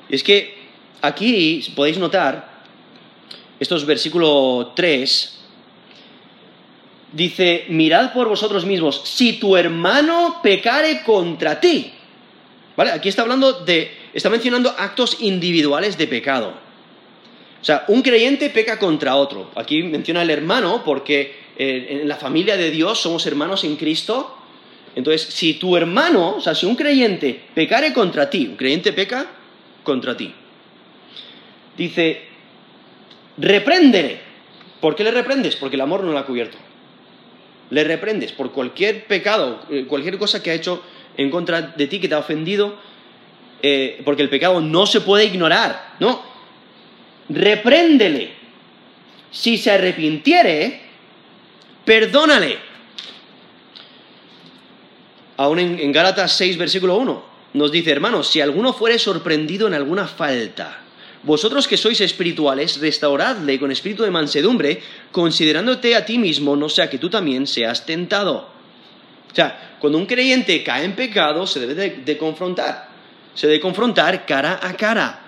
[0.09, 0.57] Es que
[1.03, 2.63] aquí podéis notar,
[3.59, 5.41] estos versículo 3,
[7.13, 11.93] dice, mirad por vosotros mismos, si tu hermano pecare contra ti.
[12.77, 12.91] ¿Vale?
[12.93, 16.55] Aquí está hablando de está mencionando actos individuales de pecado.
[17.61, 19.51] O sea, un creyente peca contra otro.
[19.57, 24.39] Aquí menciona el hermano porque eh, en la familia de Dios somos hermanos en Cristo.
[24.95, 29.27] Entonces, si tu hermano, o sea, si un creyente pecare contra ti, un creyente peca
[29.83, 30.33] contra ti,
[31.77, 32.23] dice,
[33.37, 34.21] repréndele.
[34.81, 35.57] ¿Por qué le reprendes?
[35.57, 36.59] Porque el amor no lo ha cubierto.
[37.71, 40.83] Le reprendes por cualquier pecado, eh, cualquier cosa que ha hecho
[41.17, 42.77] en contra de ti, que te ha ofendido,
[43.67, 46.21] eh, porque el pecado no se puede ignorar, ¿no?
[47.31, 48.35] Repréndele.
[49.31, 50.83] Si se arrepintiere,
[51.87, 52.59] perdónale.
[55.39, 57.25] Aún en, en Gálatas 6, versículo 1,
[57.55, 60.81] nos dice, hermanos, si alguno fuere sorprendido en alguna falta,
[61.23, 66.91] vosotros que sois espirituales, restauradle con espíritu de mansedumbre, considerándote a ti mismo, no sea
[66.91, 68.47] que tú también seas tentado.
[69.33, 72.94] O sea, cuando un creyente cae en pecado, se debe de, confrontar.
[73.35, 75.21] Se debe confrontar cara a cara.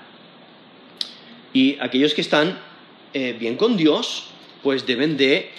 [1.53, 2.59] Y aquellos que están
[3.13, 4.29] eh, bien con Dios,
[4.63, 5.51] pues deben de,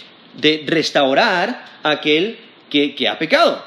[0.65, 2.37] restaurar a aquel
[2.69, 3.63] que, ha pecado.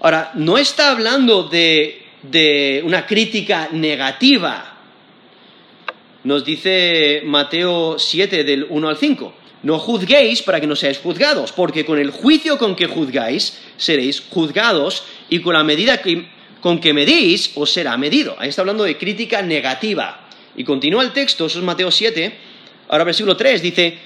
[0.00, 4.78] Ahora, no está hablando de, de una crítica negativa
[6.24, 9.34] nos dice Mateo 7 del 1 al 5.
[9.62, 14.22] No juzguéis para que no seáis juzgados, porque con el juicio con que juzgáis seréis
[14.28, 16.02] juzgados y con la medida
[16.60, 18.36] con que medís os será medido.
[18.38, 20.28] Ahí está hablando de crítica negativa.
[20.56, 22.36] Y continúa el texto, eso es Mateo 7,
[22.88, 23.98] ahora versículo 3, dice,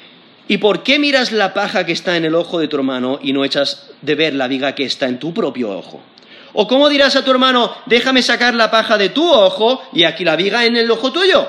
[0.49, 3.33] ¿y por qué miras la paja que está en el ojo de tu hermano y
[3.33, 6.03] no echas de ver la viga que está en tu propio ojo?
[6.53, 10.25] ¿O cómo dirás a tu hermano, déjame sacar la paja de tu ojo y aquí
[10.25, 11.49] la viga en el ojo tuyo?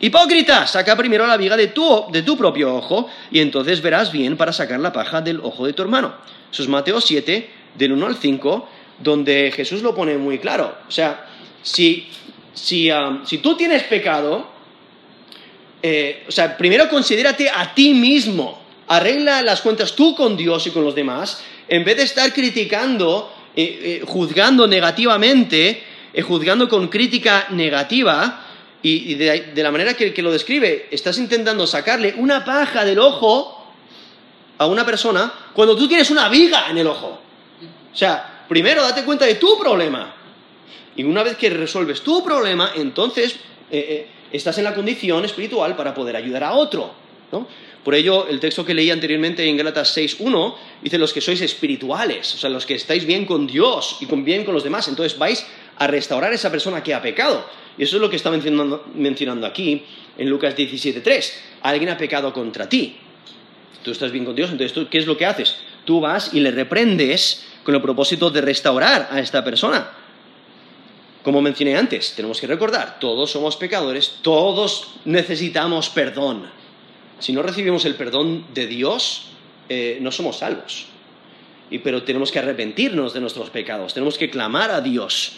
[0.00, 4.36] Hipócrita, saca primero la viga de tu, de tu propio ojo y entonces verás bien
[4.36, 6.14] para sacar la paja del ojo de tu hermano.
[6.52, 8.68] Eso es Mateo 7, del 1 al 5,
[9.00, 10.76] donde Jesús lo pone muy claro.
[10.86, 11.26] O sea,
[11.62, 12.08] si,
[12.54, 14.48] si, um, si tú tienes pecado,
[15.82, 20.70] eh, o sea, primero considérate a ti mismo, arregla las cuentas tú con Dios y
[20.70, 25.82] con los demás, en vez de estar criticando, eh, eh, juzgando negativamente,
[26.26, 28.46] juzgando con crítica negativa,
[28.82, 33.74] y, de, la manera que, que, lo describe, estás intentando sacarle una paja del ojo
[34.56, 37.20] a una persona cuando tú tienes una viga en el ojo.
[37.92, 40.12] O sea, primero date cuenta de tu problema.
[40.96, 43.36] Y una vez que resuelves tu problema, entonces
[43.70, 46.92] eh, eh, estás en la condición espiritual para poder ayudar a otro.
[47.30, 47.46] ¿no?
[47.84, 52.34] Por ello, el texto que leí anteriormente en Gálatas 6.1 dice los que sois espirituales,
[52.34, 54.88] o sea, los que estáis bien con Dios y bien con los demás.
[54.88, 55.46] Entonces vais
[55.78, 57.46] a restaurar a esa persona que ha pecado.
[57.78, 59.84] Y eso es lo que está mencionando, aquí
[60.18, 61.32] en Lucas 17.3.
[61.62, 62.96] Alguien ha pecado contra ti.
[63.84, 65.54] Tú estás bien con Dios, entonces ¿qué es lo que haces?
[65.84, 69.90] Tú vas y le reprendes con el propósito de restaurar a esta persona.
[71.22, 76.46] Como mencioné antes, tenemos que recordar, todos somos pecadores, todos necesitamos perdón.
[77.18, 79.26] Si no recibimos el perdón de Dios,
[79.68, 80.86] eh, no somos salvos.
[81.84, 85.34] pero tenemos que arrepentirnos de nuestros pecados, tenemos que clamar a Dios.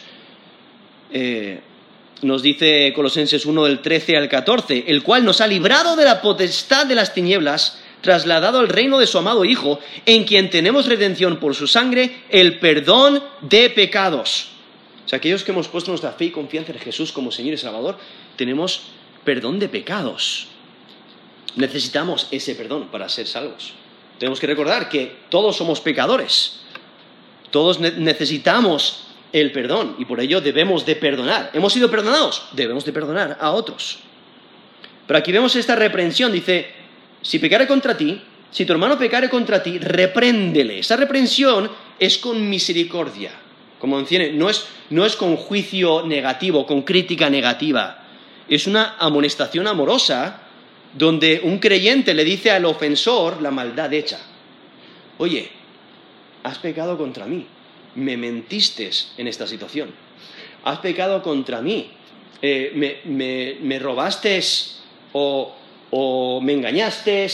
[1.11, 1.61] Eh,
[2.22, 6.22] nos dice Colosenses 1 del 13 al 14, el cual nos ha librado de la
[6.22, 11.38] potestad de las tinieblas, trasladado al reino de su amado Hijo, en quien tenemos redención
[11.38, 14.48] por su sangre, el perdón de pecados.
[15.06, 17.58] O sea, aquellos que hemos puesto nuestra fe y confianza en Jesús como Señor y
[17.58, 17.96] Salvador,
[18.36, 18.82] tenemos
[19.24, 20.48] perdón de pecados.
[21.56, 23.74] Necesitamos ese perdón para ser salvos.
[24.18, 26.60] Tenemos que recordar que todos somos pecadores.
[27.50, 31.50] Todos necesitamos el perdón y por ello debemos de perdonar.
[31.52, 32.44] ¿Hemos sido perdonados?
[32.52, 33.98] Debemos de perdonar a otros.
[35.06, 36.82] Pero aquí vemos esta reprensión, dice,
[37.22, 40.80] si pecare contra ti, si tu hermano pecare contra ti, repréndele.
[40.80, 43.30] Esa reprensión es con misericordia.
[43.78, 48.04] Como mencioné, no es, no es con juicio negativo, con crítica negativa.
[48.48, 50.42] Es una amonestación amorosa
[50.92, 54.20] donde un creyente le dice al ofensor la maldad hecha.
[55.18, 55.48] Oye,
[56.42, 57.46] has pecado contra mí
[57.94, 59.90] me mentiste en esta situación.
[60.64, 61.90] Has pecado contra mí.
[62.40, 64.40] Eh, me, robaste
[65.12, 65.54] o,
[65.92, 67.26] me engañaste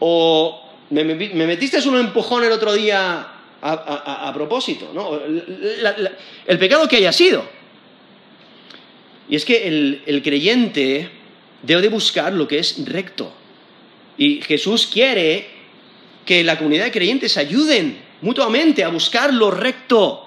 [0.00, 0.60] o
[0.90, 3.28] me, metiste un empujón el otro día
[3.62, 4.90] a, propósito.
[4.92, 5.20] ¿no?
[6.46, 7.44] el pecado que haya sido.
[9.28, 11.08] Y es que el, creyente
[11.62, 13.32] debe de buscar lo que es recto.
[14.18, 15.46] Y Jesús quiere
[16.26, 20.26] que la comunidad de creyentes ayuden mutuamente a buscar lo recto.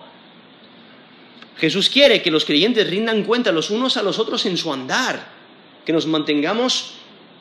[1.57, 5.27] Jesús quiere que los creyentes rindan cuenta los unos a los otros en su andar,
[5.85, 6.95] que nos mantengamos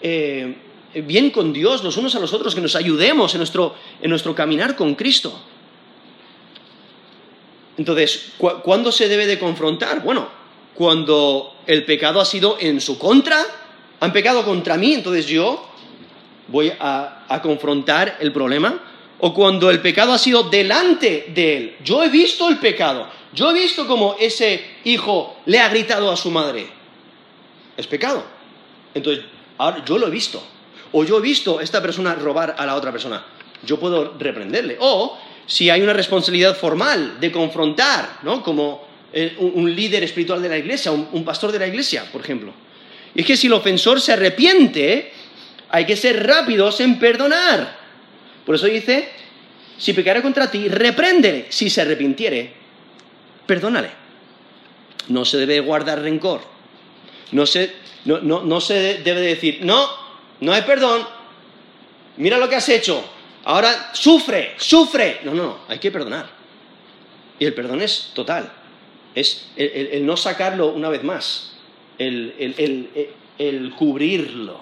[0.04, 0.54] eh,
[1.06, 4.34] bien con Dios los unos a los otros, que nos ayudemos en nuestro, en nuestro
[4.34, 5.40] caminar con Cristo.
[7.76, 10.02] Entonces, ¿cuándo se debe de confrontar?
[10.02, 10.28] Bueno,
[10.74, 13.40] cuando el pecado ha sido en su contra,
[14.00, 15.68] han pecado contra mí, entonces yo
[16.48, 18.80] voy a confrontar el problema
[19.20, 21.76] o cuando el pecado ha sido delante de él.
[21.82, 23.08] Yo he visto el pecado.
[23.32, 26.66] Yo he visto cómo ese hijo le ha gritado a su madre.
[27.76, 28.22] Es pecado.
[28.94, 29.24] Entonces,
[29.58, 30.42] ahora yo lo he visto.
[30.92, 33.24] O yo he visto a esta persona robar a la otra persona.
[33.64, 34.76] Yo puedo reprenderle.
[34.80, 38.42] O si hay una responsabilidad formal de confrontar, ¿no?
[38.42, 42.52] Como eh, un, líder espiritual de la iglesia, un pastor de la iglesia, por ejemplo.
[43.14, 45.12] Y es que si el ofensor se arrepiente,
[45.70, 47.76] hay que ser rápidos en perdonar.
[48.44, 49.08] Por eso dice,
[49.78, 51.46] si pecare contra ti, repréndele.
[51.48, 52.52] Si se arrepintiere,
[53.46, 53.90] perdónale.
[55.08, 56.53] No se debe guardar rencor.
[57.32, 57.72] No se,
[58.04, 59.88] no, no, no se debe decir, no,
[60.40, 61.06] no hay perdón.
[62.16, 63.04] Mira lo que has hecho.
[63.44, 65.20] Ahora sufre, sufre.
[65.24, 66.30] No, no, hay que perdonar.
[67.38, 68.52] Y el perdón es total.
[69.14, 71.56] Es el, no sacarlo una vez más.
[71.98, 72.34] El,
[73.38, 74.58] el cubrirlo.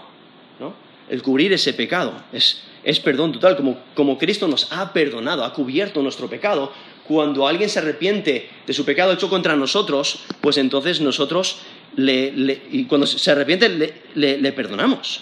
[0.58, 0.74] ¿no?
[1.08, 2.12] El cubrir ese pecado.
[2.32, 6.72] Es, es perdón total, como, como Cristo nos ha perdonado, ha cubierto nuestro pecado.
[7.06, 11.58] Cuando alguien se arrepiente de su pecado hecho contra nosotros, pues entonces nosotros,
[11.96, 13.68] y cuando se arrepiente,
[14.14, 15.20] le, le perdonamos.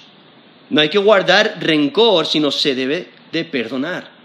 [0.70, 4.20] No hay que guardar rencor, sino se debe de perdonar.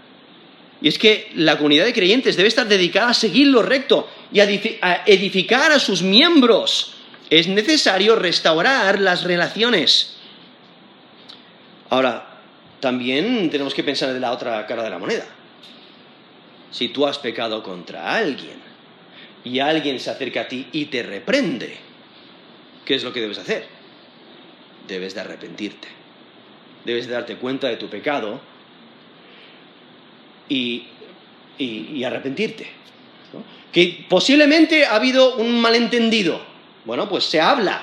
[0.80, 4.40] Y es que la comunidad de creyentes debe estar dedicada a seguir lo recto y
[4.40, 6.94] a edificar a sus miembros.
[7.30, 10.16] Es necesario restaurar las relaciones.
[11.90, 12.40] Ahora,
[12.80, 15.26] también tenemos que pensar de la otra cara de la moneda.
[16.70, 18.60] Si tú has pecado contra alguien
[19.44, 21.85] y alguien se acerca a ti y te reprende,
[22.86, 23.66] ¿qué es lo que debes hacer?
[24.88, 25.88] Debes de arrepentirte.
[26.86, 28.40] Debes de darte cuenta de tu pecado
[30.48, 30.86] y,
[32.02, 32.66] arrepentirte.
[33.70, 36.40] Que posiblemente ha habido un malentendido.
[36.86, 37.82] Bueno, pues se habla,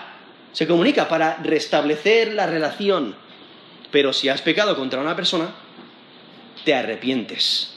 [0.52, 3.22] se comunica para restablecer la relación
[3.94, 5.54] pero si has pecado contra una persona,
[6.66, 7.76] te arrepientes.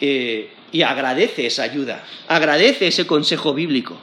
[0.00, 3.96] Eh, y agradece esa ayuda, agradece ese consejo bíblico.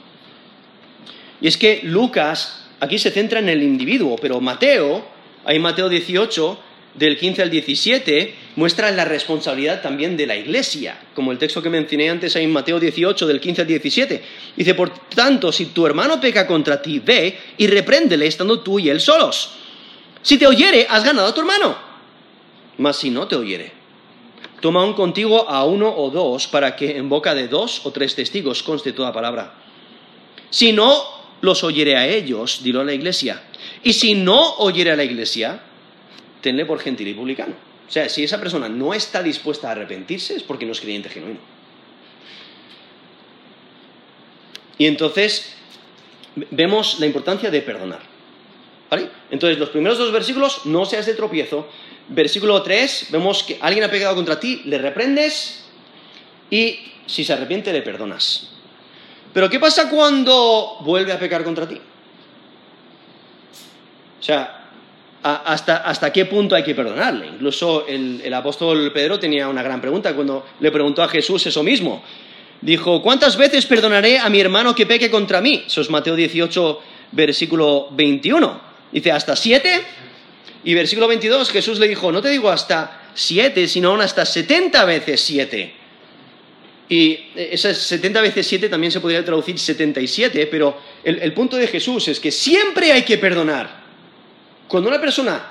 [1.40, 5.04] Y es que Lucas aquí se centra en el individuo, pero Mateo,
[5.44, 6.58] ahí Mateo 18,
[6.94, 11.68] del 15 al 17, muestra la responsabilidad también de la iglesia, como el texto que
[11.68, 14.22] mencioné antes ahí Mateo 18, del 15 al 17.
[14.56, 18.88] Dice, por tanto, si tu hermano peca contra ti, ve y repréndele estando tú y
[18.88, 19.52] él solos.
[20.22, 21.76] Si te oyere, has ganado a tu hermano.
[22.78, 23.72] Mas si no te oyere,
[24.60, 28.14] toma un contigo a uno o dos para que en boca de dos o tres
[28.14, 29.54] testigos conste toda palabra.
[30.50, 33.42] Si no los oyere a ellos, dilo a la iglesia.
[33.82, 35.60] Y si no oyere a la iglesia,
[36.40, 37.54] tenle por gentil y publicano.
[37.88, 41.08] O sea, si esa persona no está dispuesta a arrepentirse es porque no es creyente
[41.08, 41.38] genuino.
[44.78, 45.54] Y entonces
[46.50, 48.00] vemos la importancia de perdonar.
[49.30, 51.68] Entonces, los primeros dos versículos, no seas de tropiezo.
[52.08, 55.64] Versículo 3, vemos que alguien ha pecado contra ti, le reprendes
[56.50, 58.55] y si se arrepiente le perdonas.
[59.36, 61.78] Pero ¿qué pasa cuando vuelve a pecar contra ti?
[64.18, 64.70] O sea,
[65.22, 67.26] hasta, qué punto hay que perdonarle?
[67.26, 71.62] Incluso el, el apóstol Pedro tenía una gran pregunta cuando le preguntó a Jesús eso
[71.62, 72.02] mismo.
[72.62, 75.64] Dijo, ¿cuántas veces perdonaré a mi hermano que peque contra mí?
[75.66, 76.80] Eso es Mateo 18,
[77.12, 78.60] versículo 21.
[78.90, 79.82] Dice, ¿hasta siete?
[80.64, 84.86] Y versículo 22, Jesús le dijo, no te digo hasta siete, sino aún hasta setenta
[84.86, 85.74] veces siete.
[86.88, 91.66] Y esas 70 veces 7 también se podría traducir 77, pero el, el, punto de
[91.66, 93.84] Jesús es que siempre hay que perdonar.
[94.68, 95.44] Cuando una persona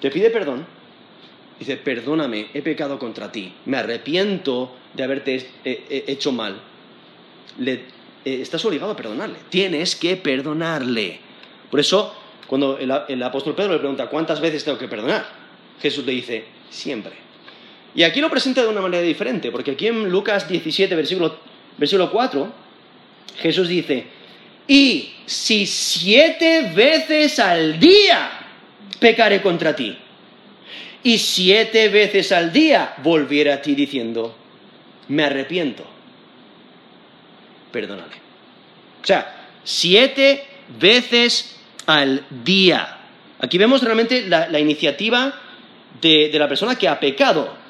[0.00, 0.64] te pide perdón,
[1.58, 6.60] dice, perdóname, he pecado contra ti, me arrepiento de haberte eh, eh, hecho mal,
[7.58, 7.82] le, eh,
[8.24, 11.20] estás obligado a perdonarle, tienes que perdonarle.
[11.70, 12.14] Por eso
[12.46, 15.26] cuando el, apóstol Pedro le pregunta, ¿cuántas veces tengo que perdonar?
[15.82, 17.12] Jesús le dice, siempre.
[17.98, 21.36] Y aquí lo presenta de una manera diferente, porque aquí en Lucas 17, versículo,
[21.76, 22.52] versículo 4,
[23.40, 24.06] Jesús dice,
[24.68, 28.30] y si siete veces al día
[29.00, 29.98] pecaré contra ti,
[31.02, 34.32] y siete veces al día volviera a ti diciendo,
[35.08, 35.84] me arrepiento,
[37.72, 38.14] perdónale.
[39.02, 40.44] O sea, siete
[40.78, 41.56] veces
[41.86, 42.96] al día.
[43.40, 45.34] Aquí vemos realmente la, iniciativa
[46.00, 47.66] de, la persona que ha pecado,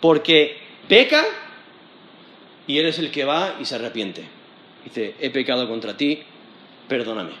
[0.00, 0.58] porque
[0.88, 1.24] peca
[2.66, 4.24] y eres el que va y se arrepiente.
[4.84, 6.22] Dice, he pecado contra ti,
[6.88, 7.32] perdóname.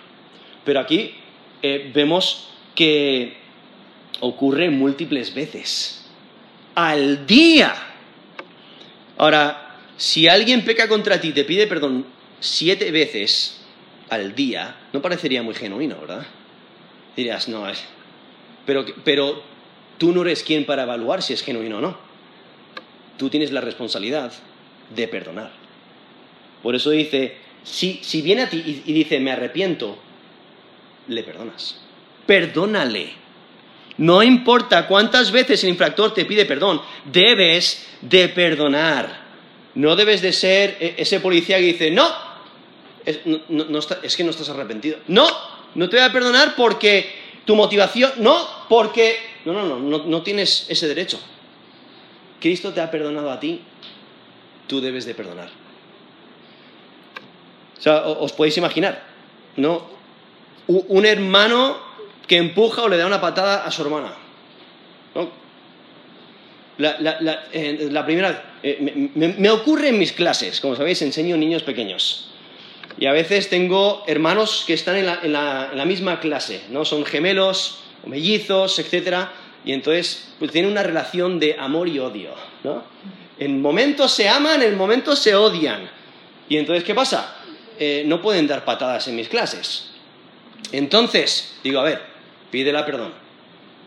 [0.64, 1.14] Pero aquí
[1.62, 3.36] eh, vemos que
[4.20, 6.04] ocurre múltiples veces,
[6.74, 7.74] al día.
[9.16, 12.06] Ahora, si alguien peca contra ti y te pide perdón
[12.40, 13.58] siete veces,
[14.10, 16.26] al día, no parecería muy genuino, ¿verdad?
[17.16, 17.66] Dirías, no.
[18.64, 19.42] Pero, pero
[19.98, 22.07] tú no eres quien para evaluar si es genuino o no.
[23.18, 24.32] Tú tienes la responsabilidad
[24.94, 25.50] de perdonar.
[26.62, 29.98] Por eso dice, si, si viene a ti y, dice, me arrepiento,
[31.08, 31.80] le perdonas.
[32.26, 33.10] Perdónale.
[33.98, 39.26] No importa cuántas veces el infractor te pide perdón, debes de perdonar.
[39.74, 42.08] No debes de ser e, ese policía que dice, no,
[43.04, 43.18] es,
[44.16, 44.98] que no estás arrepentido.
[45.08, 45.26] No,
[45.74, 47.10] no te voy a perdonar porque
[47.44, 49.16] tu motivación, no, porque...
[49.44, 51.18] No, no, no, no, no tienes ese derecho.
[52.40, 53.62] Cristo te ha perdonado a ti,
[54.66, 55.48] tú debes de perdonar.
[57.78, 59.02] O sea, os podéis imaginar,
[59.56, 59.86] ¿no?
[60.66, 61.78] Un hermano
[62.26, 64.12] que empuja o le da una patada a su hermana.
[65.14, 65.30] ¿no?
[66.76, 72.30] La, primera eh, me, ocurre en mis clases, como sabéis, enseño niños pequeños.
[73.00, 76.84] Y a veces tengo hermanos que están en la, misma clase, ¿no?
[76.84, 79.28] Son gemelos, mellizos, etc.
[79.68, 82.30] Y entonces pues, tienen una relación de amor y odio,
[82.64, 82.82] ¿no?
[83.38, 85.90] En momentos se aman, en momentos se odian.
[86.48, 87.36] Y entonces, ¿qué pasa?
[87.78, 89.90] Eh, no pueden dar patadas en mis clases.
[90.72, 92.00] Entonces, digo, a ver,
[92.50, 93.12] pídela perdón.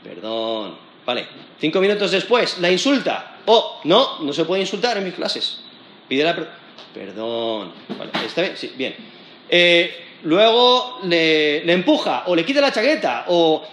[0.04, 0.78] Perdón.
[1.04, 1.26] Vale.
[1.60, 3.38] Cinco minutos después, la insulta.
[3.48, 5.62] Oh, no, no se puede insultar en mis clases.
[6.08, 6.54] Pídela perdón.
[6.94, 7.74] Perdón.
[7.98, 8.56] Vale, ¿está bien?
[8.56, 8.96] Sí, bien.
[9.50, 13.66] Eh, luego le, empuja, o le quita la chaqueta, o,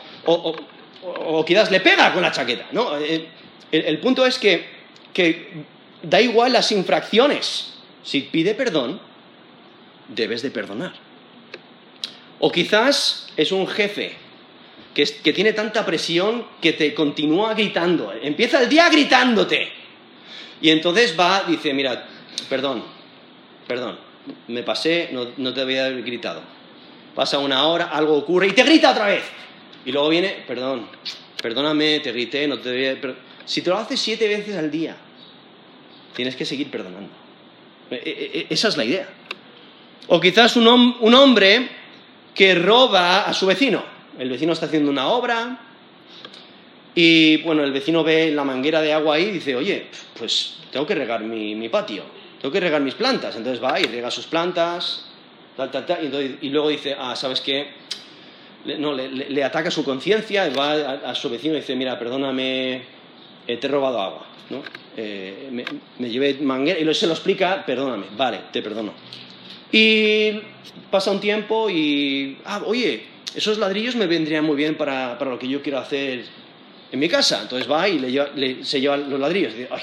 [1.46, 2.66] quizás le pega con la chaqueta.
[2.72, 2.96] ¿no?
[2.98, 3.26] Eh,
[3.70, 4.66] el, punto es que,
[5.12, 5.64] que
[6.02, 7.74] da igual las infracciones.
[8.02, 9.00] Si pide perdón,
[10.08, 10.92] debes de perdonar.
[12.40, 14.16] O quizás es un jefe
[14.94, 18.12] que, tiene tanta presión que te continúa gritando.
[18.20, 19.70] Empieza el día gritándote.
[20.60, 22.06] Y entonces va, dice, mira,
[22.48, 22.82] perdón,
[23.68, 23.96] perdón,
[24.48, 26.42] me pasé, no, te había gritado.
[27.14, 29.22] Pasa una hora, algo ocurre y te grita otra vez.
[29.88, 30.86] Y luego viene, perdón,
[31.40, 33.16] perdóname, te grité, no te debía...
[33.46, 34.94] Si te lo haces siete veces al día,
[36.14, 37.08] tienes que seguir perdonando.
[37.90, 39.08] E, e, e, esa es la idea.
[40.08, 41.70] O quizás un, hombre
[42.34, 43.82] que roba a su vecino.
[44.18, 45.58] El vecino está haciendo una obra
[46.94, 49.86] y, bueno, el vecino ve la manguera de agua ahí y dice, oye,
[50.18, 52.02] pues tengo que regar mi, patio,
[52.42, 53.36] tengo que regar mis plantas.
[53.36, 55.06] Entonces va y rega sus plantas,
[55.56, 57.88] tal, tal, tal, y, luego dice, ah, ¿sabes qué?
[58.76, 60.72] No, le, ataca su conciencia y va
[61.04, 62.82] a, su vecino y dice, mira, perdóname,
[63.46, 64.62] te he robado agua, ¿no?
[64.96, 65.64] Eh, me,
[65.98, 68.92] me, llevé manguera y se lo explica, perdóname, vale, te perdono.
[69.70, 70.40] Y
[70.90, 73.04] pasa un tiempo y, ah, oye,
[73.34, 76.24] esos ladrillos me vendrían muy bien para, lo que yo quiero hacer
[76.90, 77.42] en mi casa.
[77.42, 79.52] Entonces va y le se lleva los ladrillos.
[79.54, 79.82] Y dice, ay,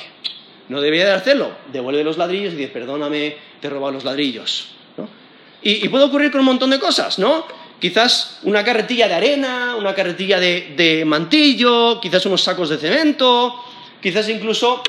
[0.69, 1.51] no debía de hacerlo.
[1.71, 4.71] Devuelve los ladrillos y dice, perdóname, te he robado los ladrillos.
[5.61, 7.43] Y, puede ocurrir con un montón de cosas, ¿no?
[7.80, 13.63] Quizás una carretilla de arena, una carretilla de, mantillo, quizás unos sacos de cemento,
[14.01, 14.82] quizás incluso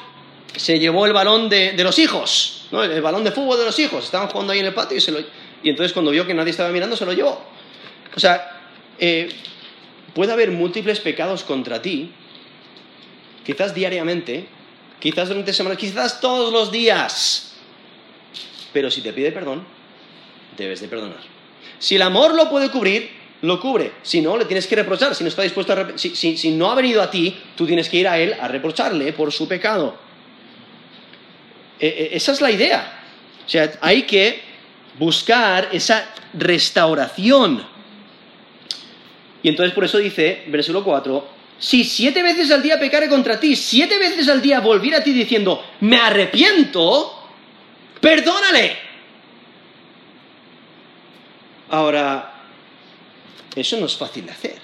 [0.55, 4.29] se llevó el balón de los hijos el balón de fútbol de los hijos, estaban
[4.29, 6.71] jugando ahí en el patio y, se lo, y entonces cuando vio que nadie estaba
[6.71, 7.45] mirando se lo llevó.
[8.15, 8.61] O sea,
[8.99, 9.29] eh,
[10.15, 12.13] puede haber múltiples pecados contra ti,
[13.45, 14.47] quizás diariamente,
[14.99, 17.55] quizás durante semanas, quizás todos los días,
[18.73, 19.65] pero si te pide perdón,
[20.57, 21.36] debes de perdonar.
[21.79, 23.11] Si el amor lo puede cubrir,
[23.43, 23.93] lo cubre.
[24.03, 25.15] Si no, le tienes que reprochar.
[25.15, 27.99] Si no está dispuesto a si, si no ha venido a ti, tú tienes que
[27.99, 29.97] ir a él a reprocharle por su pecado.
[31.79, 33.03] E, e, esa es la idea.
[33.45, 34.41] O sea, hay que
[34.99, 37.65] buscar esa restauración.
[39.43, 43.57] Y entonces por eso dice, versículo 4, si siete veces al día pecare contra ti,
[43.57, 47.29] siete veces al día volviera a ti diciendo, me arrepiento,
[48.01, 48.86] perdónale.
[51.71, 52.35] Ahora,
[53.55, 54.57] eso no es fácil de hacer.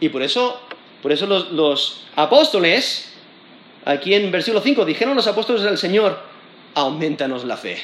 [0.00, 0.60] Y por eso,
[1.00, 3.12] por eso los, apóstoles,
[3.84, 6.18] aquí en versículo 5, dijeron los apóstoles del Señor,
[6.74, 7.78] aumentanos la fe.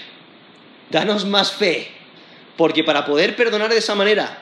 [0.90, 1.92] Danos más fe.
[2.56, 4.36] Porque para poder perdonar de esa manera,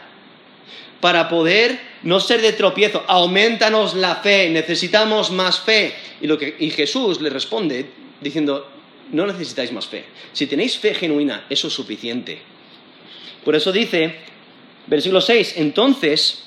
[1.00, 5.94] para poder no ser de tropiezo, aumentanos la fe, necesitamos más fe.
[6.22, 7.90] Y, lo que, y Jesús le responde
[8.22, 8.70] diciendo,
[9.12, 10.06] no necesitáis más fe.
[10.32, 12.40] Si tenéis fe genuina, eso es suficiente.
[13.46, 14.16] Por eso dice,
[14.88, 16.42] versículo 6, entonces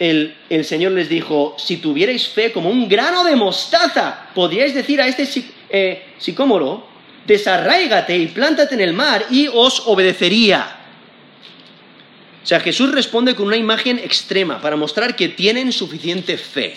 [0.00, 5.00] el, el, Señor les dijo, si tuvierais fe como un grano de mostaza, podríais decir
[5.00, 5.28] a este
[5.68, 6.84] eh, sicómoro,
[7.28, 10.78] desarraigate y plántate en el mar y os obedecería.
[12.42, 16.74] O sea, Jesús responde con una imagen extrema para mostrar que tienen suficiente fe.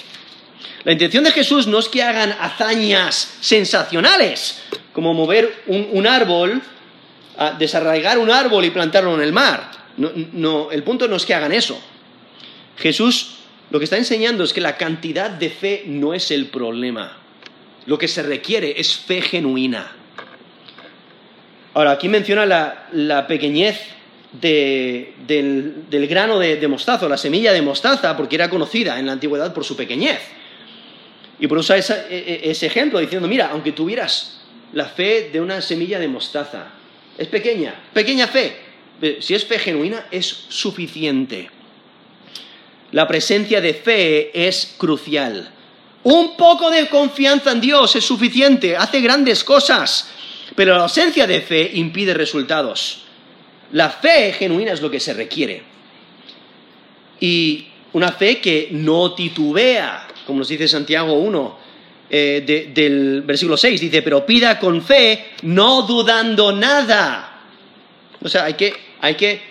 [0.84, 4.62] La intención de Jesús no es que hagan hazañas sensacionales,
[4.93, 6.62] como mover un, árbol,
[7.58, 9.72] desarraigar un árbol y plantarlo en el mar.
[9.98, 11.80] no, el punto no es que hagan eso.
[12.78, 13.38] Jesús
[13.74, 17.18] lo que está enseñando es que la cantidad de fe no es el problema.
[17.88, 19.92] Lo que se requiere es fe genuina.
[21.74, 23.82] Ahora, aquí menciona la, pequeñez
[24.32, 25.16] del,
[26.08, 29.76] grano de, mostaza, la semilla de mostaza, porque era conocida en la antigüedad por su
[29.76, 30.20] pequeñez.
[31.40, 34.40] Y por eso ese, e, ese ejemplo diciendo, mira, aunque tuvieras
[34.74, 36.68] la fe de una semilla de mostaza,
[37.18, 38.57] es pequeña, pequeña fe,
[39.20, 41.49] si es fe genuina, es suficiente.
[42.91, 45.49] la presencia de fe es crucial.
[46.03, 50.09] Un poco de confianza en Dios es suficiente, hace grandes cosas,
[50.55, 53.03] pero la ausencia de fe impide resultados.
[53.72, 55.64] La fe genuina es lo que se requiere.
[57.20, 61.62] Y una fe que no titubea, como nos dice Santiago 1,
[62.16, 67.41] eh, del versículo 6, dice, pero pida con fe, no dudando nada.
[68.22, 69.41] O sea, hay que,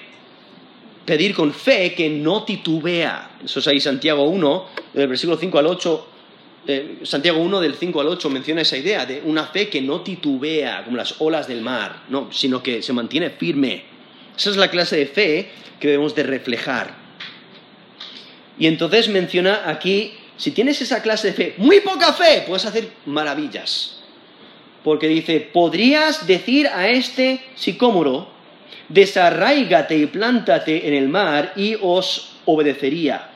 [1.04, 3.32] pedir con fe que no titubea.
[3.44, 6.08] Eso es ahí Santiago 1, del versículo 5 al 8.
[6.68, 10.02] Eh, Santiago 1 del 5 al 8 menciona esa idea de una fe que no
[10.02, 13.82] titubea como las olas del mar, no, sino que se mantiene firme.
[14.36, 15.50] Esa es la clase de fe
[15.80, 16.94] que debemos de reflejar.
[18.56, 22.88] Y entonces menciona aquí, si tienes esa clase de fe, muy poca fe, puedes hacer
[23.06, 24.00] maravillas.
[24.82, 28.28] Porque dice, podrías decir a este sicómoro,
[28.88, 33.28] desarraígate y plántate en el mar y os obedecería.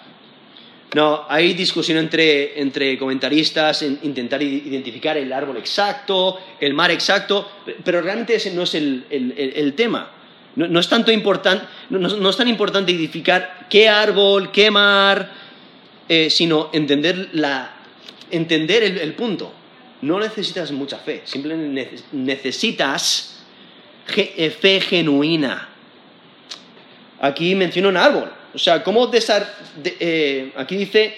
[0.94, 7.48] No, hay discusión entre, comentaristas en intentar identificar el árbol exacto, el mar exacto,
[7.84, 10.10] pero realmente ese no es el tema.
[10.56, 11.12] No, es tanto
[11.90, 15.30] no, es tan importante identificar qué árbol, qué mar,
[16.08, 17.30] eh, sino entender,
[18.30, 19.52] entender el, punto.
[20.02, 23.42] No necesitas mucha fe, simplemente necesitas
[24.16, 25.68] eh, fe genuina.
[27.20, 28.32] Aquí menciona un árbol.
[28.54, 29.52] O sea, ¿cómo desar,
[29.84, 31.16] eh, aquí dice,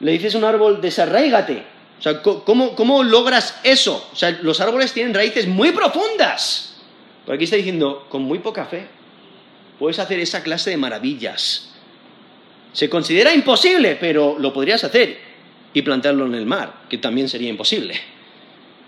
[0.00, 1.62] le dices un árbol, desarraígate.
[1.98, 4.08] O sea, ¿cómo, ¿cómo logras eso?
[4.12, 6.76] O sea, los árboles tienen raíces muy profundas.
[7.26, 8.86] Pero aquí está diciendo, con muy poca fe,
[9.78, 11.69] puedes hacer esa clase de maravillas.
[12.72, 15.18] Se considera imposible, pero lo podrías hacer
[15.72, 17.94] y plantarlo en el mar, que también sería imposible.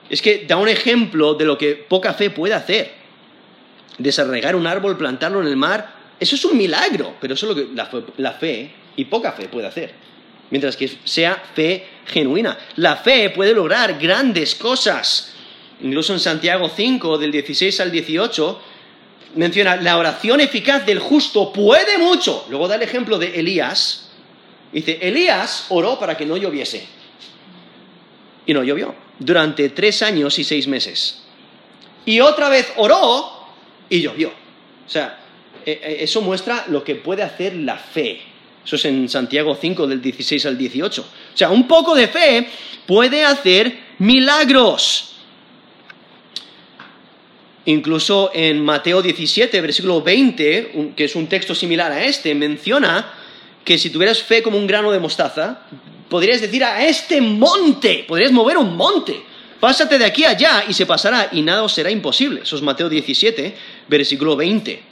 [0.09, 2.93] Es que da un ejemplo de lo que poca fe puede hacer.
[3.99, 7.63] Desarraigar un árbol, plantarlo en el mar, eso es un milagro, pero eso es lo
[7.63, 9.93] que la la fe y poca fe puede hacer.
[10.51, 12.59] Mientras que sea fe genuina.
[12.77, 15.33] La fe puede lograr grandes cosas.
[15.81, 18.63] Incluso en Santiago 5, del 16 al 18,
[19.35, 22.47] menciona la oración eficaz del justo puede mucho.
[22.49, 24.11] Luego da el ejemplo de Elías.
[24.73, 26.87] Dice, Elías oró para que no lloviese.
[28.47, 28.95] Y no llovió.
[29.19, 31.23] Durante tres años y seis meses.
[32.05, 33.47] Y otra vez oró
[33.89, 34.29] y llovió.
[34.29, 35.19] O sea,
[35.65, 38.21] e, e, eso muestra lo que puede hacer la fe.
[38.65, 41.03] Eso es en Santiago 5 del 16 al 18.
[41.03, 42.49] O sea, un poco de fe
[42.87, 45.12] puede hacer milagros.
[47.65, 53.13] Incluso en Mateo 17, versículo 20, que es un texto similar a este, menciona
[53.65, 55.61] que si tuvieras fe como un grano de mostaza,
[56.09, 59.23] podrías decir a este monte, podrías mover un monte,
[59.61, 62.43] pásate de aquí allá y se pasará y nada os será imposible.
[62.43, 63.57] Eso es Mateo 17,
[63.89, 64.83] versículo 20.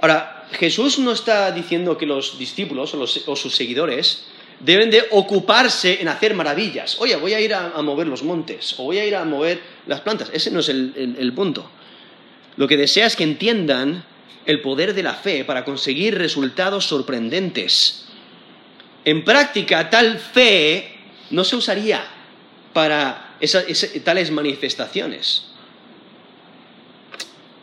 [0.00, 4.24] Ahora, Jesús no está diciendo que los discípulos o sus seguidores
[4.64, 6.96] deben de ocuparse en hacer maravillas.
[7.00, 10.00] Oye, voy a ir a, mover los montes, o voy a ir a mover las
[10.00, 10.30] plantas.
[10.32, 11.68] Ese no es el, punto.
[12.56, 14.04] Lo que desea es que entiendan
[14.46, 18.06] el poder de la fe para conseguir resultados sorprendentes.
[19.04, 20.94] En práctica, tal fe
[21.30, 22.02] no se usaría
[22.72, 23.36] para
[24.02, 25.48] tales manifestaciones.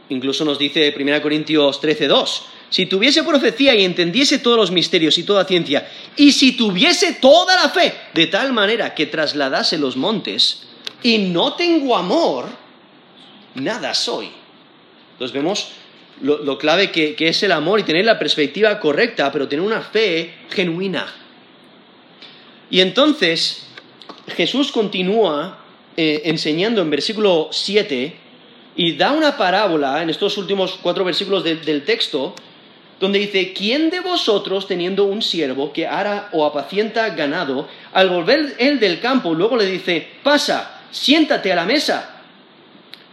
[0.09, 5.23] Incluso nos dice 1 Corintios 13:2, si tuviese profecía y entendiese todos los misterios y
[5.23, 10.63] toda ciencia, y si tuviese toda la fe, de tal manera que trasladase los montes,
[11.03, 12.45] y no tengo amor,
[13.55, 14.29] nada soy.
[15.11, 15.67] Entonces vemos
[16.21, 20.33] lo, clave que, es el amor y tener la perspectiva correcta, pero tener una fe
[20.49, 21.13] genuina.
[22.69, 23.67] Y entonces
[24.37, 25.59] Jesús continúa
[25.97, 28.15] eh, enseñando en versículo 7
[28.77, 32.33] y da una parábola en estos últimos cuatro versículos del texto
[33.01, 38.55] donde dice, ¿quién de vosotros teniendo un siervo que ara o apacienta ganado, al volver
[38.59, 42.21] él del campo, luego le dice, pasa, siéntate a la mesa?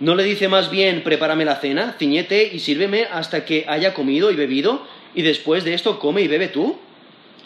[0.00, 4.30] ¿No le dice más bien, prepárame la cena, ciñete y sírveme hasta que haya comido
[4.30, 6.78] y bebido, y después de esto come y bebe tú?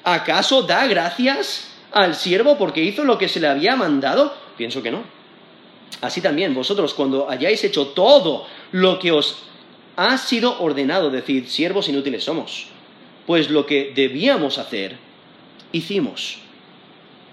[0.03, 4.34] ¿Acaso da gracias al siervo porque hizo lo que se le había mandado?
[4.57, 5.05] Pienso que no.
[6.01, 9.45] Así también vosotros, cuando hayáis hecho todo lo que os
[9.97, 12.66] ha sido ordenado decir, siervos inútiles somos,
[13.26, 14.97] pues lo que debíamos hacer,
[15.72, 16.38] hicimos.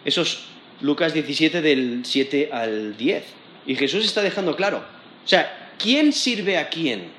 [0.06, 0.40] Eso es
[0.82, 3.24] Lucas 17 del 7 al 10.
[3.66, 4.84] Y Jesús está dejando claro.
[5.24, 7.10] O sea, ¿quién sirve a quién?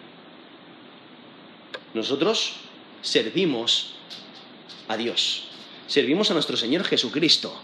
[1.95, 2.55] Nosotros
[3.03, 3.95] servimos
[4.89, 5.49] a Dios.
[5.87, 7.55] Servimos a nuestro Señor Jesucristo.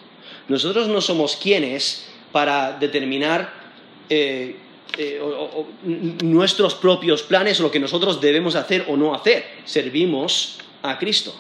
[0.49, 3.53] Nosotros no somos quienes para determinar
[4.09, 4.57] eh,
[4.99, 5.21] eh,
[6.23, 9.45] nuestros propios planes lo que nosotros debemos hacer o no hacer.
[9.65, 11.35] Servimos a Cristo.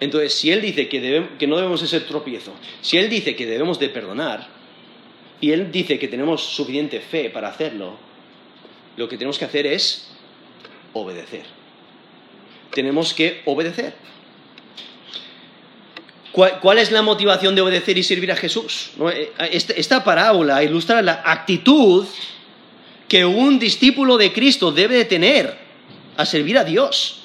[0.00, 3.90] Entonces, si Él dice que, no debemos ser tropiezo, si Él dice que debemos de
[3.90, 4.48] perdonar,
[5.40, 7.96] y Él dice que tenemos suficiente fe para hacerlo,
[8.96, 10.10] lo que tenemos que hacer es
[10.94, 11.44] obedecer.
[12.72, 13.94] Tenemos que obedecer.
[16.32, 18.92] ¿Cuál, es la motivación de obedecer y servir a Jesús?
[19.12, 22.06] Eh, esta, parábola ilustra la actitud
[23.10, 25.58] que un discípulo de Cristo debe de tener
[26.16, 27.22] a servir a Dios.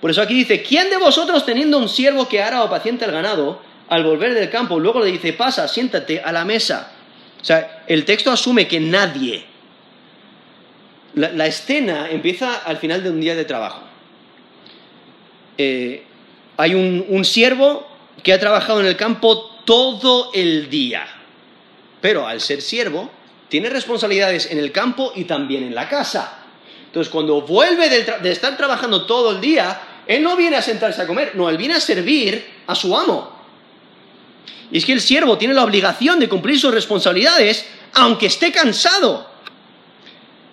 [0.00, 3.10] Por eso aquí dice, ¿quién de vosotros teniendo un siervo que ara o paciente el
[3.10, 6.92] ganado, al volver del campo, luego le dice, pasa, siéntate a la mesa?
[7.42, 9.44] O sea, el texto asume que nadie.
[11.14, 13.82] La, escena empieza al final de un día de trabajo.
[15.56, 16.04] Eh,
[16.58, 17.88] hay un siervo
[18.22, 21.08] que ha trabajado en el campo todo el día,
[22.00, 23.17] pero al ser siervo
[23.48, 26.44] tiene responsabilidades en el campo y también en la casa.
[26.86, 31.06] Entonces, cuando vuelve de, estar trabajando todo el día, él no viene a sentarse a
[31.06, 33.36] comer, no, él viene a servir a su amo.
[34.70, 39.28] Y es que el siervo tiene la obligación de cumplir sus responsabilidades aunque esté cansado.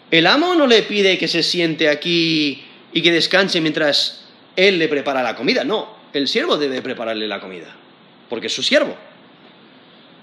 [0.09, 4.25] El amo no le pide que se siente aquí y que descanse mientras
[4.55, 7.67] él le prepara la comida, no el siervo debe prepararle la comida,
[8.29, 8.95] porque es su siervo.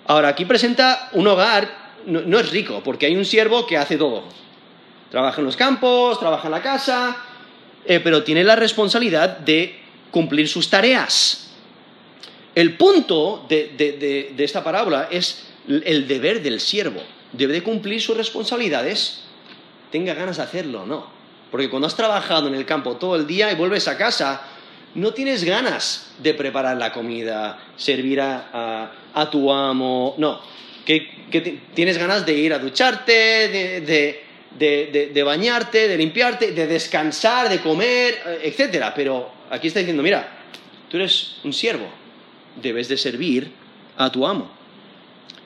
[0.06, 4.24] Ahora, aquí presenta un hogar, no, es rico, porque hay un siervo que hace todo.
[5.10, 7.16] Trabaja en los campos, trabaja en la casa,
[7.84, 9.78] eh, pero tiene la responsabilidad de
[10.10, 11.50] cumplir sus tareas.
[12.54, 17.02] El punto de, esta parábola es el deber del siervo.
[17.32, 19.22] Debe de cumplir sus responsabilidades,
[19.90, 21.06] tenga ganas de hacerlo no.
[21.50, 24.42] Porque cuando has trabajado en el campo todo el día y vuelves a casa,
[24.94, 28.90] no tienes ganas de preparar la comida, servir a,
[29.30, 30.40] tu amo, no,
[30.84, 33.48] que, tienes ganas de ir a ducharte,
[34.58, 38.92] de, bañarte, de limpiarte, de descansar, de comer, eh, etc.
[38.94, 40.28] Pero aquí está diciendo, mira,
[40.90, 41.88] tú eres un siervo,
[42.60, 43.50] debes de servir
[43.96, 44.50] a tu amo.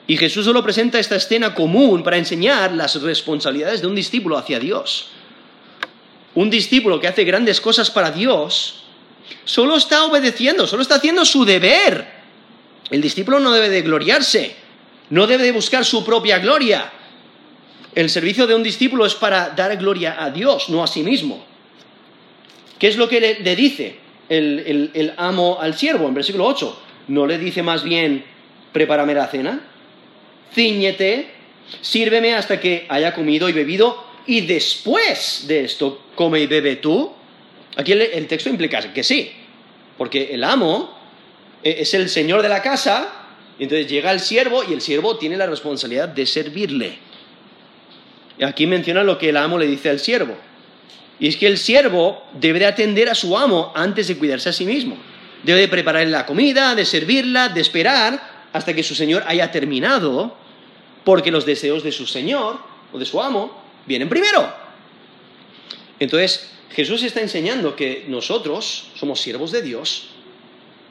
[0.07, 4.59] Y Jesús solo presenta esta escena común para enseñar las responsabilidades de un discípulo hacia
[4.59, 5.09] Dios.
[6.35, 8.83] Un discípulo que hace grandes cosas para Dios
[9.45, 12.05] Solo está obedeciendo, solo está haciendo su deber.
[12.89, 14.55] El discípulo no debe de gloriarse,
[15.09, 16.91] no debe de buscar su propia gloria.
[17.95, 21.43] El servicio de un discípulo es para dar gloria a Dios, no a sí mismo.
[22.77, 23.95] ¿Qué es lo que le, dice
[24.29, 26.79] el, amo al siervo en versículo 8?
[27.07, 28.23] ¿No le dice más bien,
[28.71, 29.61] prepárame la cena?
[30.53, 31.29] Cíñete,
[31.81, 37.13] sírveme hasta que haya comido y bebido, y después de esto come y bebe tú.
[37.77, 39.31] Aquí el, texto implica que sí,
[39.97, 40.95] porque el amo
[41.63, 43.26] e, es el señor de la casa,
[43.63, 46.99] entonces llega el siervo y el siervo tiene la responsabilidad de servirle.
[48.37, 50.35] Y aquí menciona lo que el amo le dice al siervo.
[51.19, 54.53] Y es que el siervo debe de atender a su amo antes de cuidarse a
[54.53, 54.95] sí mismo.
[55.43, 60.35] Debe de prepararle la comida, de servirla, de esperar hasta que su señor haya terminado,
[61.03, 62.59] porque los deseos de su señor
[62.93, 64.53] o de su amo vienen primero.
[65.99, 70.09] Entonces, Jesús está enseñando que nosotros somos siervos de Dios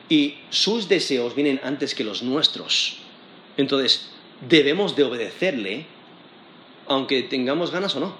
[0.09, 2.99] y sus deseos vienen antes que los nuestros.
[3.57, 4.11] Entonces,
[4.49, 5.87] debemos de obedecerle
[6.89, 8.15] aunque tengamos ganas o no.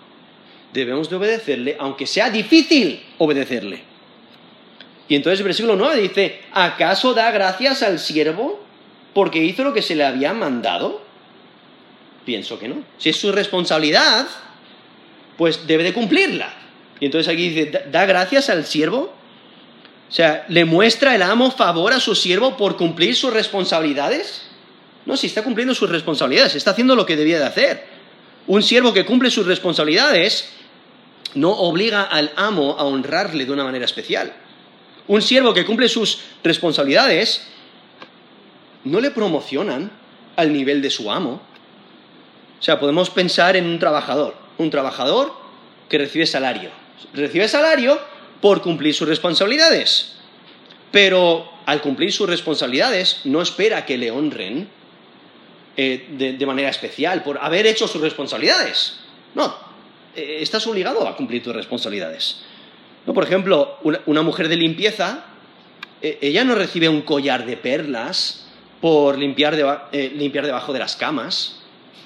[0.73, 3.83] Debemos de obedecerle aunque sea difícil obedecerle.
[5.09, 8.61] Y entonces el versículo 9 dice, ¿acaso da gracias al siervo
[9.15, 11.01] porque hizo lo que se le había mandado?
[12.25, 12.83] Pienso que no.
[12.99, 14.27] Si es su responsabilidad,
[15.39, 16.53] pues debe de cumplirla.
[16.99, 19.15] Y entonces aquí dice, da gracias al siervo.
[20.09, 24.43] O sea, ¿le muestra el amo favor a su siervo por cumplir sus responsabilidades?
[25.05, 27.85] No, si está cumpliendo sus responsabilidades, está haciendo lo que debía de hacer.
[28.47, 30.51] Un siervo que cumple sus responsabilidades
[31.35, 34.33] no obliga al amo a honrarle de una manera especial.
[35.09, 37.47] Un siervo que cumple sus responsabilidades
[38.85, 39.91] no le promocionan
[40.37, 41.43] al nivel de su amo.
[42.59, 44.37] O sea, podemos pensar en un trabajador.
[44.59, 45.35] Un trabajador
[45.89, 46.71] que recibe salario
[47.13, 47.99] recibe salario
[48.41, 50.17] por cumplir sus responsabilidades.
[50.93, 54.69] Pero al cumplir sus responsabilidades no espera que le honren
[55.77, 56.07] eh,
[56.39, 59.01] de, manera especial por haber hecho sus responsabilidades.
[59.35, 59.55] No,
[60.15, 62.43] eh, estás obligado a cumplir tus responsabilidades.
[63.05, 63.13] ¿No?
[63.13, 65.25] Por ejemplo, una, mujer de limpieza,
[66.01, 68.47] eh, ella no recibe un collar de perlas
[68.81, 71.61] por limpiar, limpiar debajo de las camas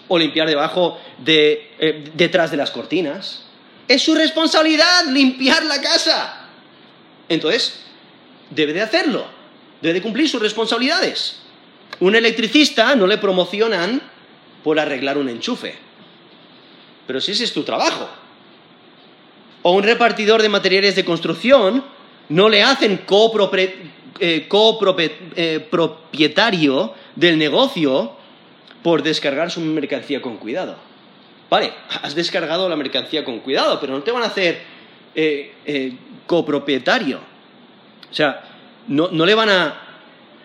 [0.08, 3.44] o limpiar debajo de, detrás de las cortinas.
[3.90, 6.46] Es su responsabilidad limpiar la casa.
[7.28, 7.80] Entonces,
[8.48, 9.26] debe de hacerlo.
[9.82, 11.40] Debe de cumplir sus responsabilidades.
[11.98, 14.00] Un electricista no le promocionan
[14.62, 15.74] por arreglar un enchufe.
[17.08, 18.08] Pero si ese es tu trabajo.
[19.62, 21.84] O un repartidor de materiales de construcción
[22.28, 23.04] no le hacen
[24.20, 28.12] eh, copropietario del negocio
[28.84, 30.89] por descargar su mercancía con cuidado.
[31.50, 31.72] Vale,
[32.02, 34.62] has descargado la mercancía con cuidado, pero no te van a hacer
[35.16, 35.92] eh, eh,
[36.24, 37.18] copropietario.
[38.08, 38.44] O sea,
[38.86, 39.80] no, le van a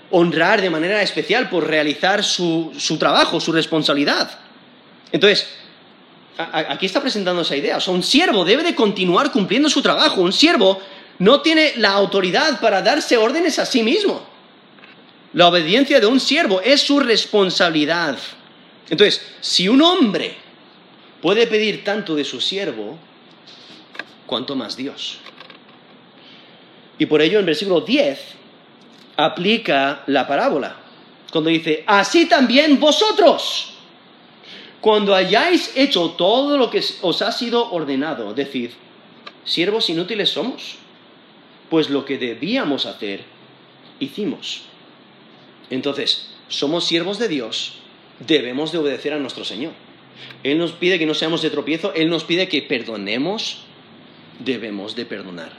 [0.10, 4.40] honrar de manera especial por realizar su, trabajo, su responsabilidad.
[5.12, 5.48] Entonces,
[6.38, 7.78] aquí está presentando esa idea.
[7.78, 10.22] O sea, un siervo debe de continuar cumpliendo su trabajo.
[10.22, 10.82] Un siervo
[11.20, 14.26] no tiene la autoridad para darse órdenes a sí mismo.
[15.34, 18.18] La obediencia de un siervo es su responsabilidad.
[18.90, 20.45] Entonces, si un hombre
[21.26, 23.00] puede pedir tanto de su siervo,
[24.28, 25.18] ¿cuánto más Dios?
[27.00, 28.20] Y por ello en versículo 10
[29.18, 30.76] aplica la parábola,
[31.32, 33.74] cuando dice, así también vosotros,
[34.80, 38.70] cuando hayáis hecho todo lo que os ha sido ordenado, decid,
[39.46, 40.76] siervos inútiles somos,
[41.72, 43.24] pues lo que debíamos hacer,
[44.00, 44.66] hicimos.
[45.72, 47.80] Entonces, somos siervos de Dios,
[48.20, 49.85] debemos de obedecer a nuestro Señor.
[50.44, 53.66] Él nos pide que no seamos de tropiezo, Él nos pide que perdonemos,
[54.40, 55.52] debemos de perdonar.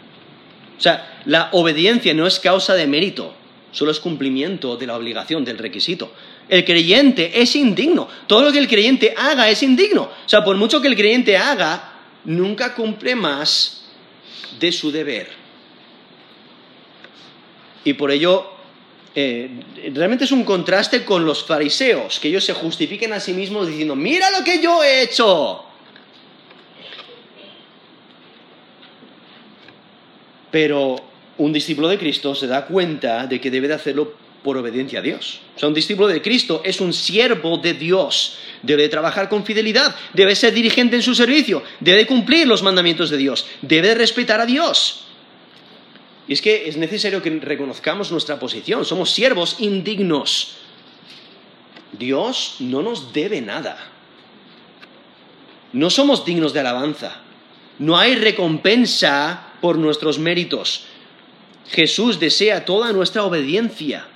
[0.79, 3.35] O sea, la obediencia no es causa de mérito,
[3.73, 6.13] solo es cumplimiento de la obligación, del requisito.
[6.49, 8.09] El creyente es indigno.
[8.27, 10.03] Todo lo que el creyente haga es indigno.
[10.03, 11.93] O sea, por mucho que el creyente haga,
[12.25, 13.85] nunca cumple más
[14.61, 15.29] de su deber.
[17.85, 18.56] Y por ello
[19.19, 19.49] eh,
[19.95, 23.97] realmente es un contraste con los fariseos, que ellos se justifiquen a sí mismos diciendo,
[23.97, 25.65] mira lo que yo he hecho.
[30.51, 30.97] Pero
[31.39, 34.13] un discípulo de Cristo se da cuenta de que debe de hacerlo
[34.45, 35.41] por obediencia a Dios.
[35.57, 38.37] O sea, un discípulo de Cristo es un siervo de Dios.
[38.61, 43.17] Debe trabajar con fidelidad, debe ser dirigente en su servicio, debe cumplir los mandamientos de
[43.17, 45.06] Dios, debe respetar a Dios.
[46.29, 48.85] Y es que es necesario que reconozcamos nuestra posición.
[48.85, 50.57] Somos siervos indignos.
[51.93, 53.79] Dios no nos debe nada.
[55.73, 57.21] No somos dignos de alabanza.
[57.79, 60.87] No hay recompensa por nuestros méritos.
[61.69, 64.07] Jesús desea toda nuestra obediencia.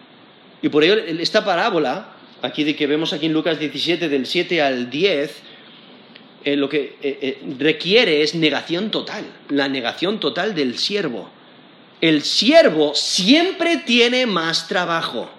[0.62, 4.62] Y por ello esta parábola, aquí de que vemos aquí en Lucas 17, del 7
[4.62, 5.42] al 10,
[6.44, 11.30] eh, lo que eh, eh, requiere es negación total, la negación total del siervo
[12.00, 15.30] el siervo siempre tiene más trabajo.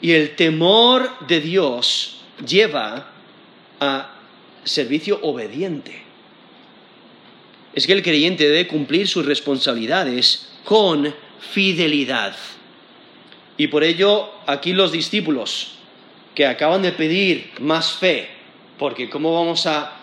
[0.00, 3.10] Y el temor de Dios lleva
[3.80, 4.14] a
[4.64, 6.02] servicio obediente.
[7.74, 12.36] Es que el creyente debe cumplir sus responsabilidades con fidelidad.
[13.56, 15.72] Y por ello, aquí los discípulos
[16.34, 18.28] que acaban de pedir más fe,
[18.78, 19.96] porque ¿cómo vamos a,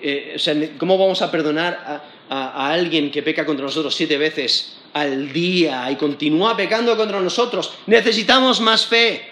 [0.00, 2.02] eh, ¿cómo vamos a perdonar
[2.32, 7.20] a, a, alguien que peca contra nosotros siete veces al día y continúa pecando contra
[7.20, 9.28] nosotros, necesitamos más fe.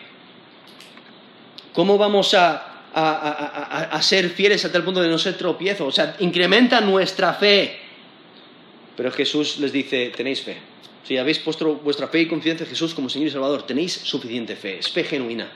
[1.72, 2.66] ¿Cómo vamos a,
[4.02, 5.86] ser fieles hasta el punto de no ser tropiezo?
[5.86, 7.78] O sea, incrementa nuestra fe.
[8.96, 10.56] Pero Jesús les dice, tenéis fe.
[11.04, 14.56] Si habéis puesto vuestra fe y confianza en Jesús como Señor y Salvador, tenéis suficiente
[14.56, 15.50] fe, es fe genuina.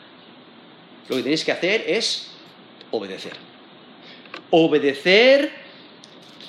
[1.09, 2.31] Lo que tenéis que hacer es
[2.91, 3.35] obedecer.
[4.51, 5.64] Obedecer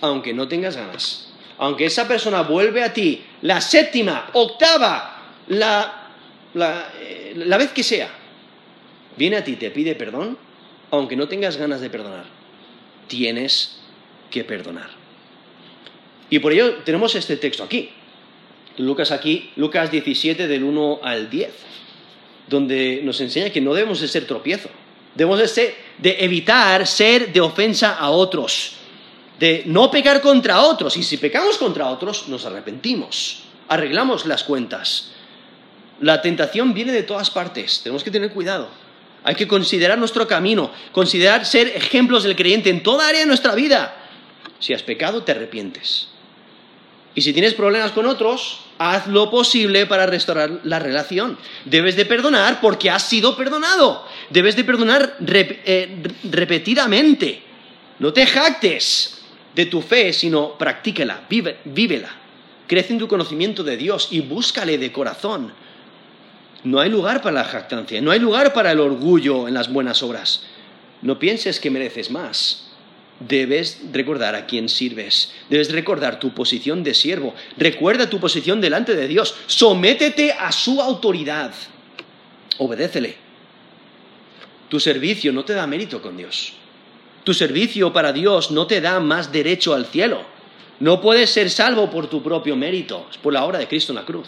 [0.05, 1.27] aunque no tengas ganas.
[1.57, 6.09] Aunque esa persona vuelve a ti la séptima, octava, la,
[6.99, 8.09] eh, la, vez que sea,
[9.15, 10.37] viene a ti, te pide perdón,
[10.91, 12.25] aunque no tengas ganas de perdonar,
[13.07, 13.79] tienes
[14.29, 14.89] que perdonar.
[16.29, 17.91] Y por ello tenemos este texto aquí.
[18.77, 21.49] Lucas aquí, Lucas 17 del 1 al 10,
[22.49, 24.69] donde nos enseña que no debemos de ser tropiezo.
[25.13, 28.79] Debemos de, de evitar ser de ofensa a otros
[29.39, 30.97] de no pecar contra otros.
[30.97, 35.11] Y si pecamos contra otros, nos arrepentimos, arreglamos las cuentas.
[35.99, 38.69] La tentación viene de todas partes, tenemos que tener cuidado.
[39.23, 43.55] Hay que considerar nuestro camino, considerar ser ejemplos del creyente en toda área de nuestra
[43.55, 43.95] vida.
[44.59, 46.09] Si has pecado, te arrepientes.
[47.15, 51.37] Y si tienes problemas con otros, haz lo posible para restaurar la relación.
[51.63, 54.05] Debes de perdonar porque has sido perdonado.
[54.29, 57.41] Debes de perdonar eh, repetidamente.
[57.99, 59.14] No te jactes
[59.55, 62.09] de tu fe, sino practíquela, vívela.
[62.67, 65.53] Crece en tu conocimiento de Dios y búscale de corazón.
[66.63, 70.01] No hay lugar para la jactancia, no hay lugar para el orgullo en las buenas
[70.01, 70.43] obras.
[71.01, 72.71] No pienses que mereces más.
[73.19, 75.31] Debes recordar a quién sirves.
[75.49, 77.33] Debes recordar tu posición de siervo.
[77.55, 79.35] Recuerda tu posición delante de Dios.
[79.45, 81.53] Sométete a su autoridad.
[82.57, 83.15] Obedécele.
[84.69, 86.53] Tu servicio no te da mérito con Dios.
[87.25, 90.21] Tu servicio para Dios no te da más derecho al cielo.
[90.79, 93.97] No puedes ser salvo por tu propio mérito, es por la obra de Cristo en
[93.97, 94.27] la cruz.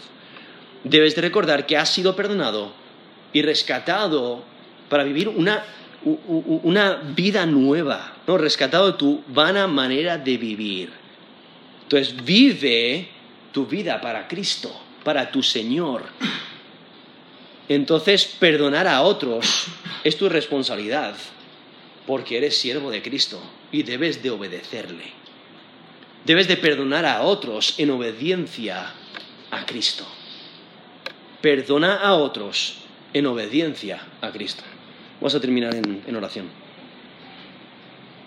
[0.82, 2.72] debes de recordar que has sido perdonado
[3.32, 4.42] y rescatado
[4.88, 5.64] para vivir una,
[6.04, 8.36] una vida nueva, ¿no?
[8.36, 10.90] rescatado tu vana manera de vivir.
[11.84, 13.08] Entonces vive
[13.52, 14.72] tu vida para Cristo,
[15.04, 16.02] para tu Señor.
[17.68, 19.66] Entonces perdonar a otros
[20.02, 21.14] es tu responsabilidad,
[22.08, 23.38] porque eres siervo de Cristo
[23.70, 25.12] y debes de obedecerle.
[26.24, 28.94] Debes de perdonar a otros en obediencia
[29.50, 30.06] a Cristo.
[31.42, 32.78] Perdona a otros
[33.12, 34.62] en obediencia a Cristo.
[35.20, 36.48] Vamos a terminar en, en oración.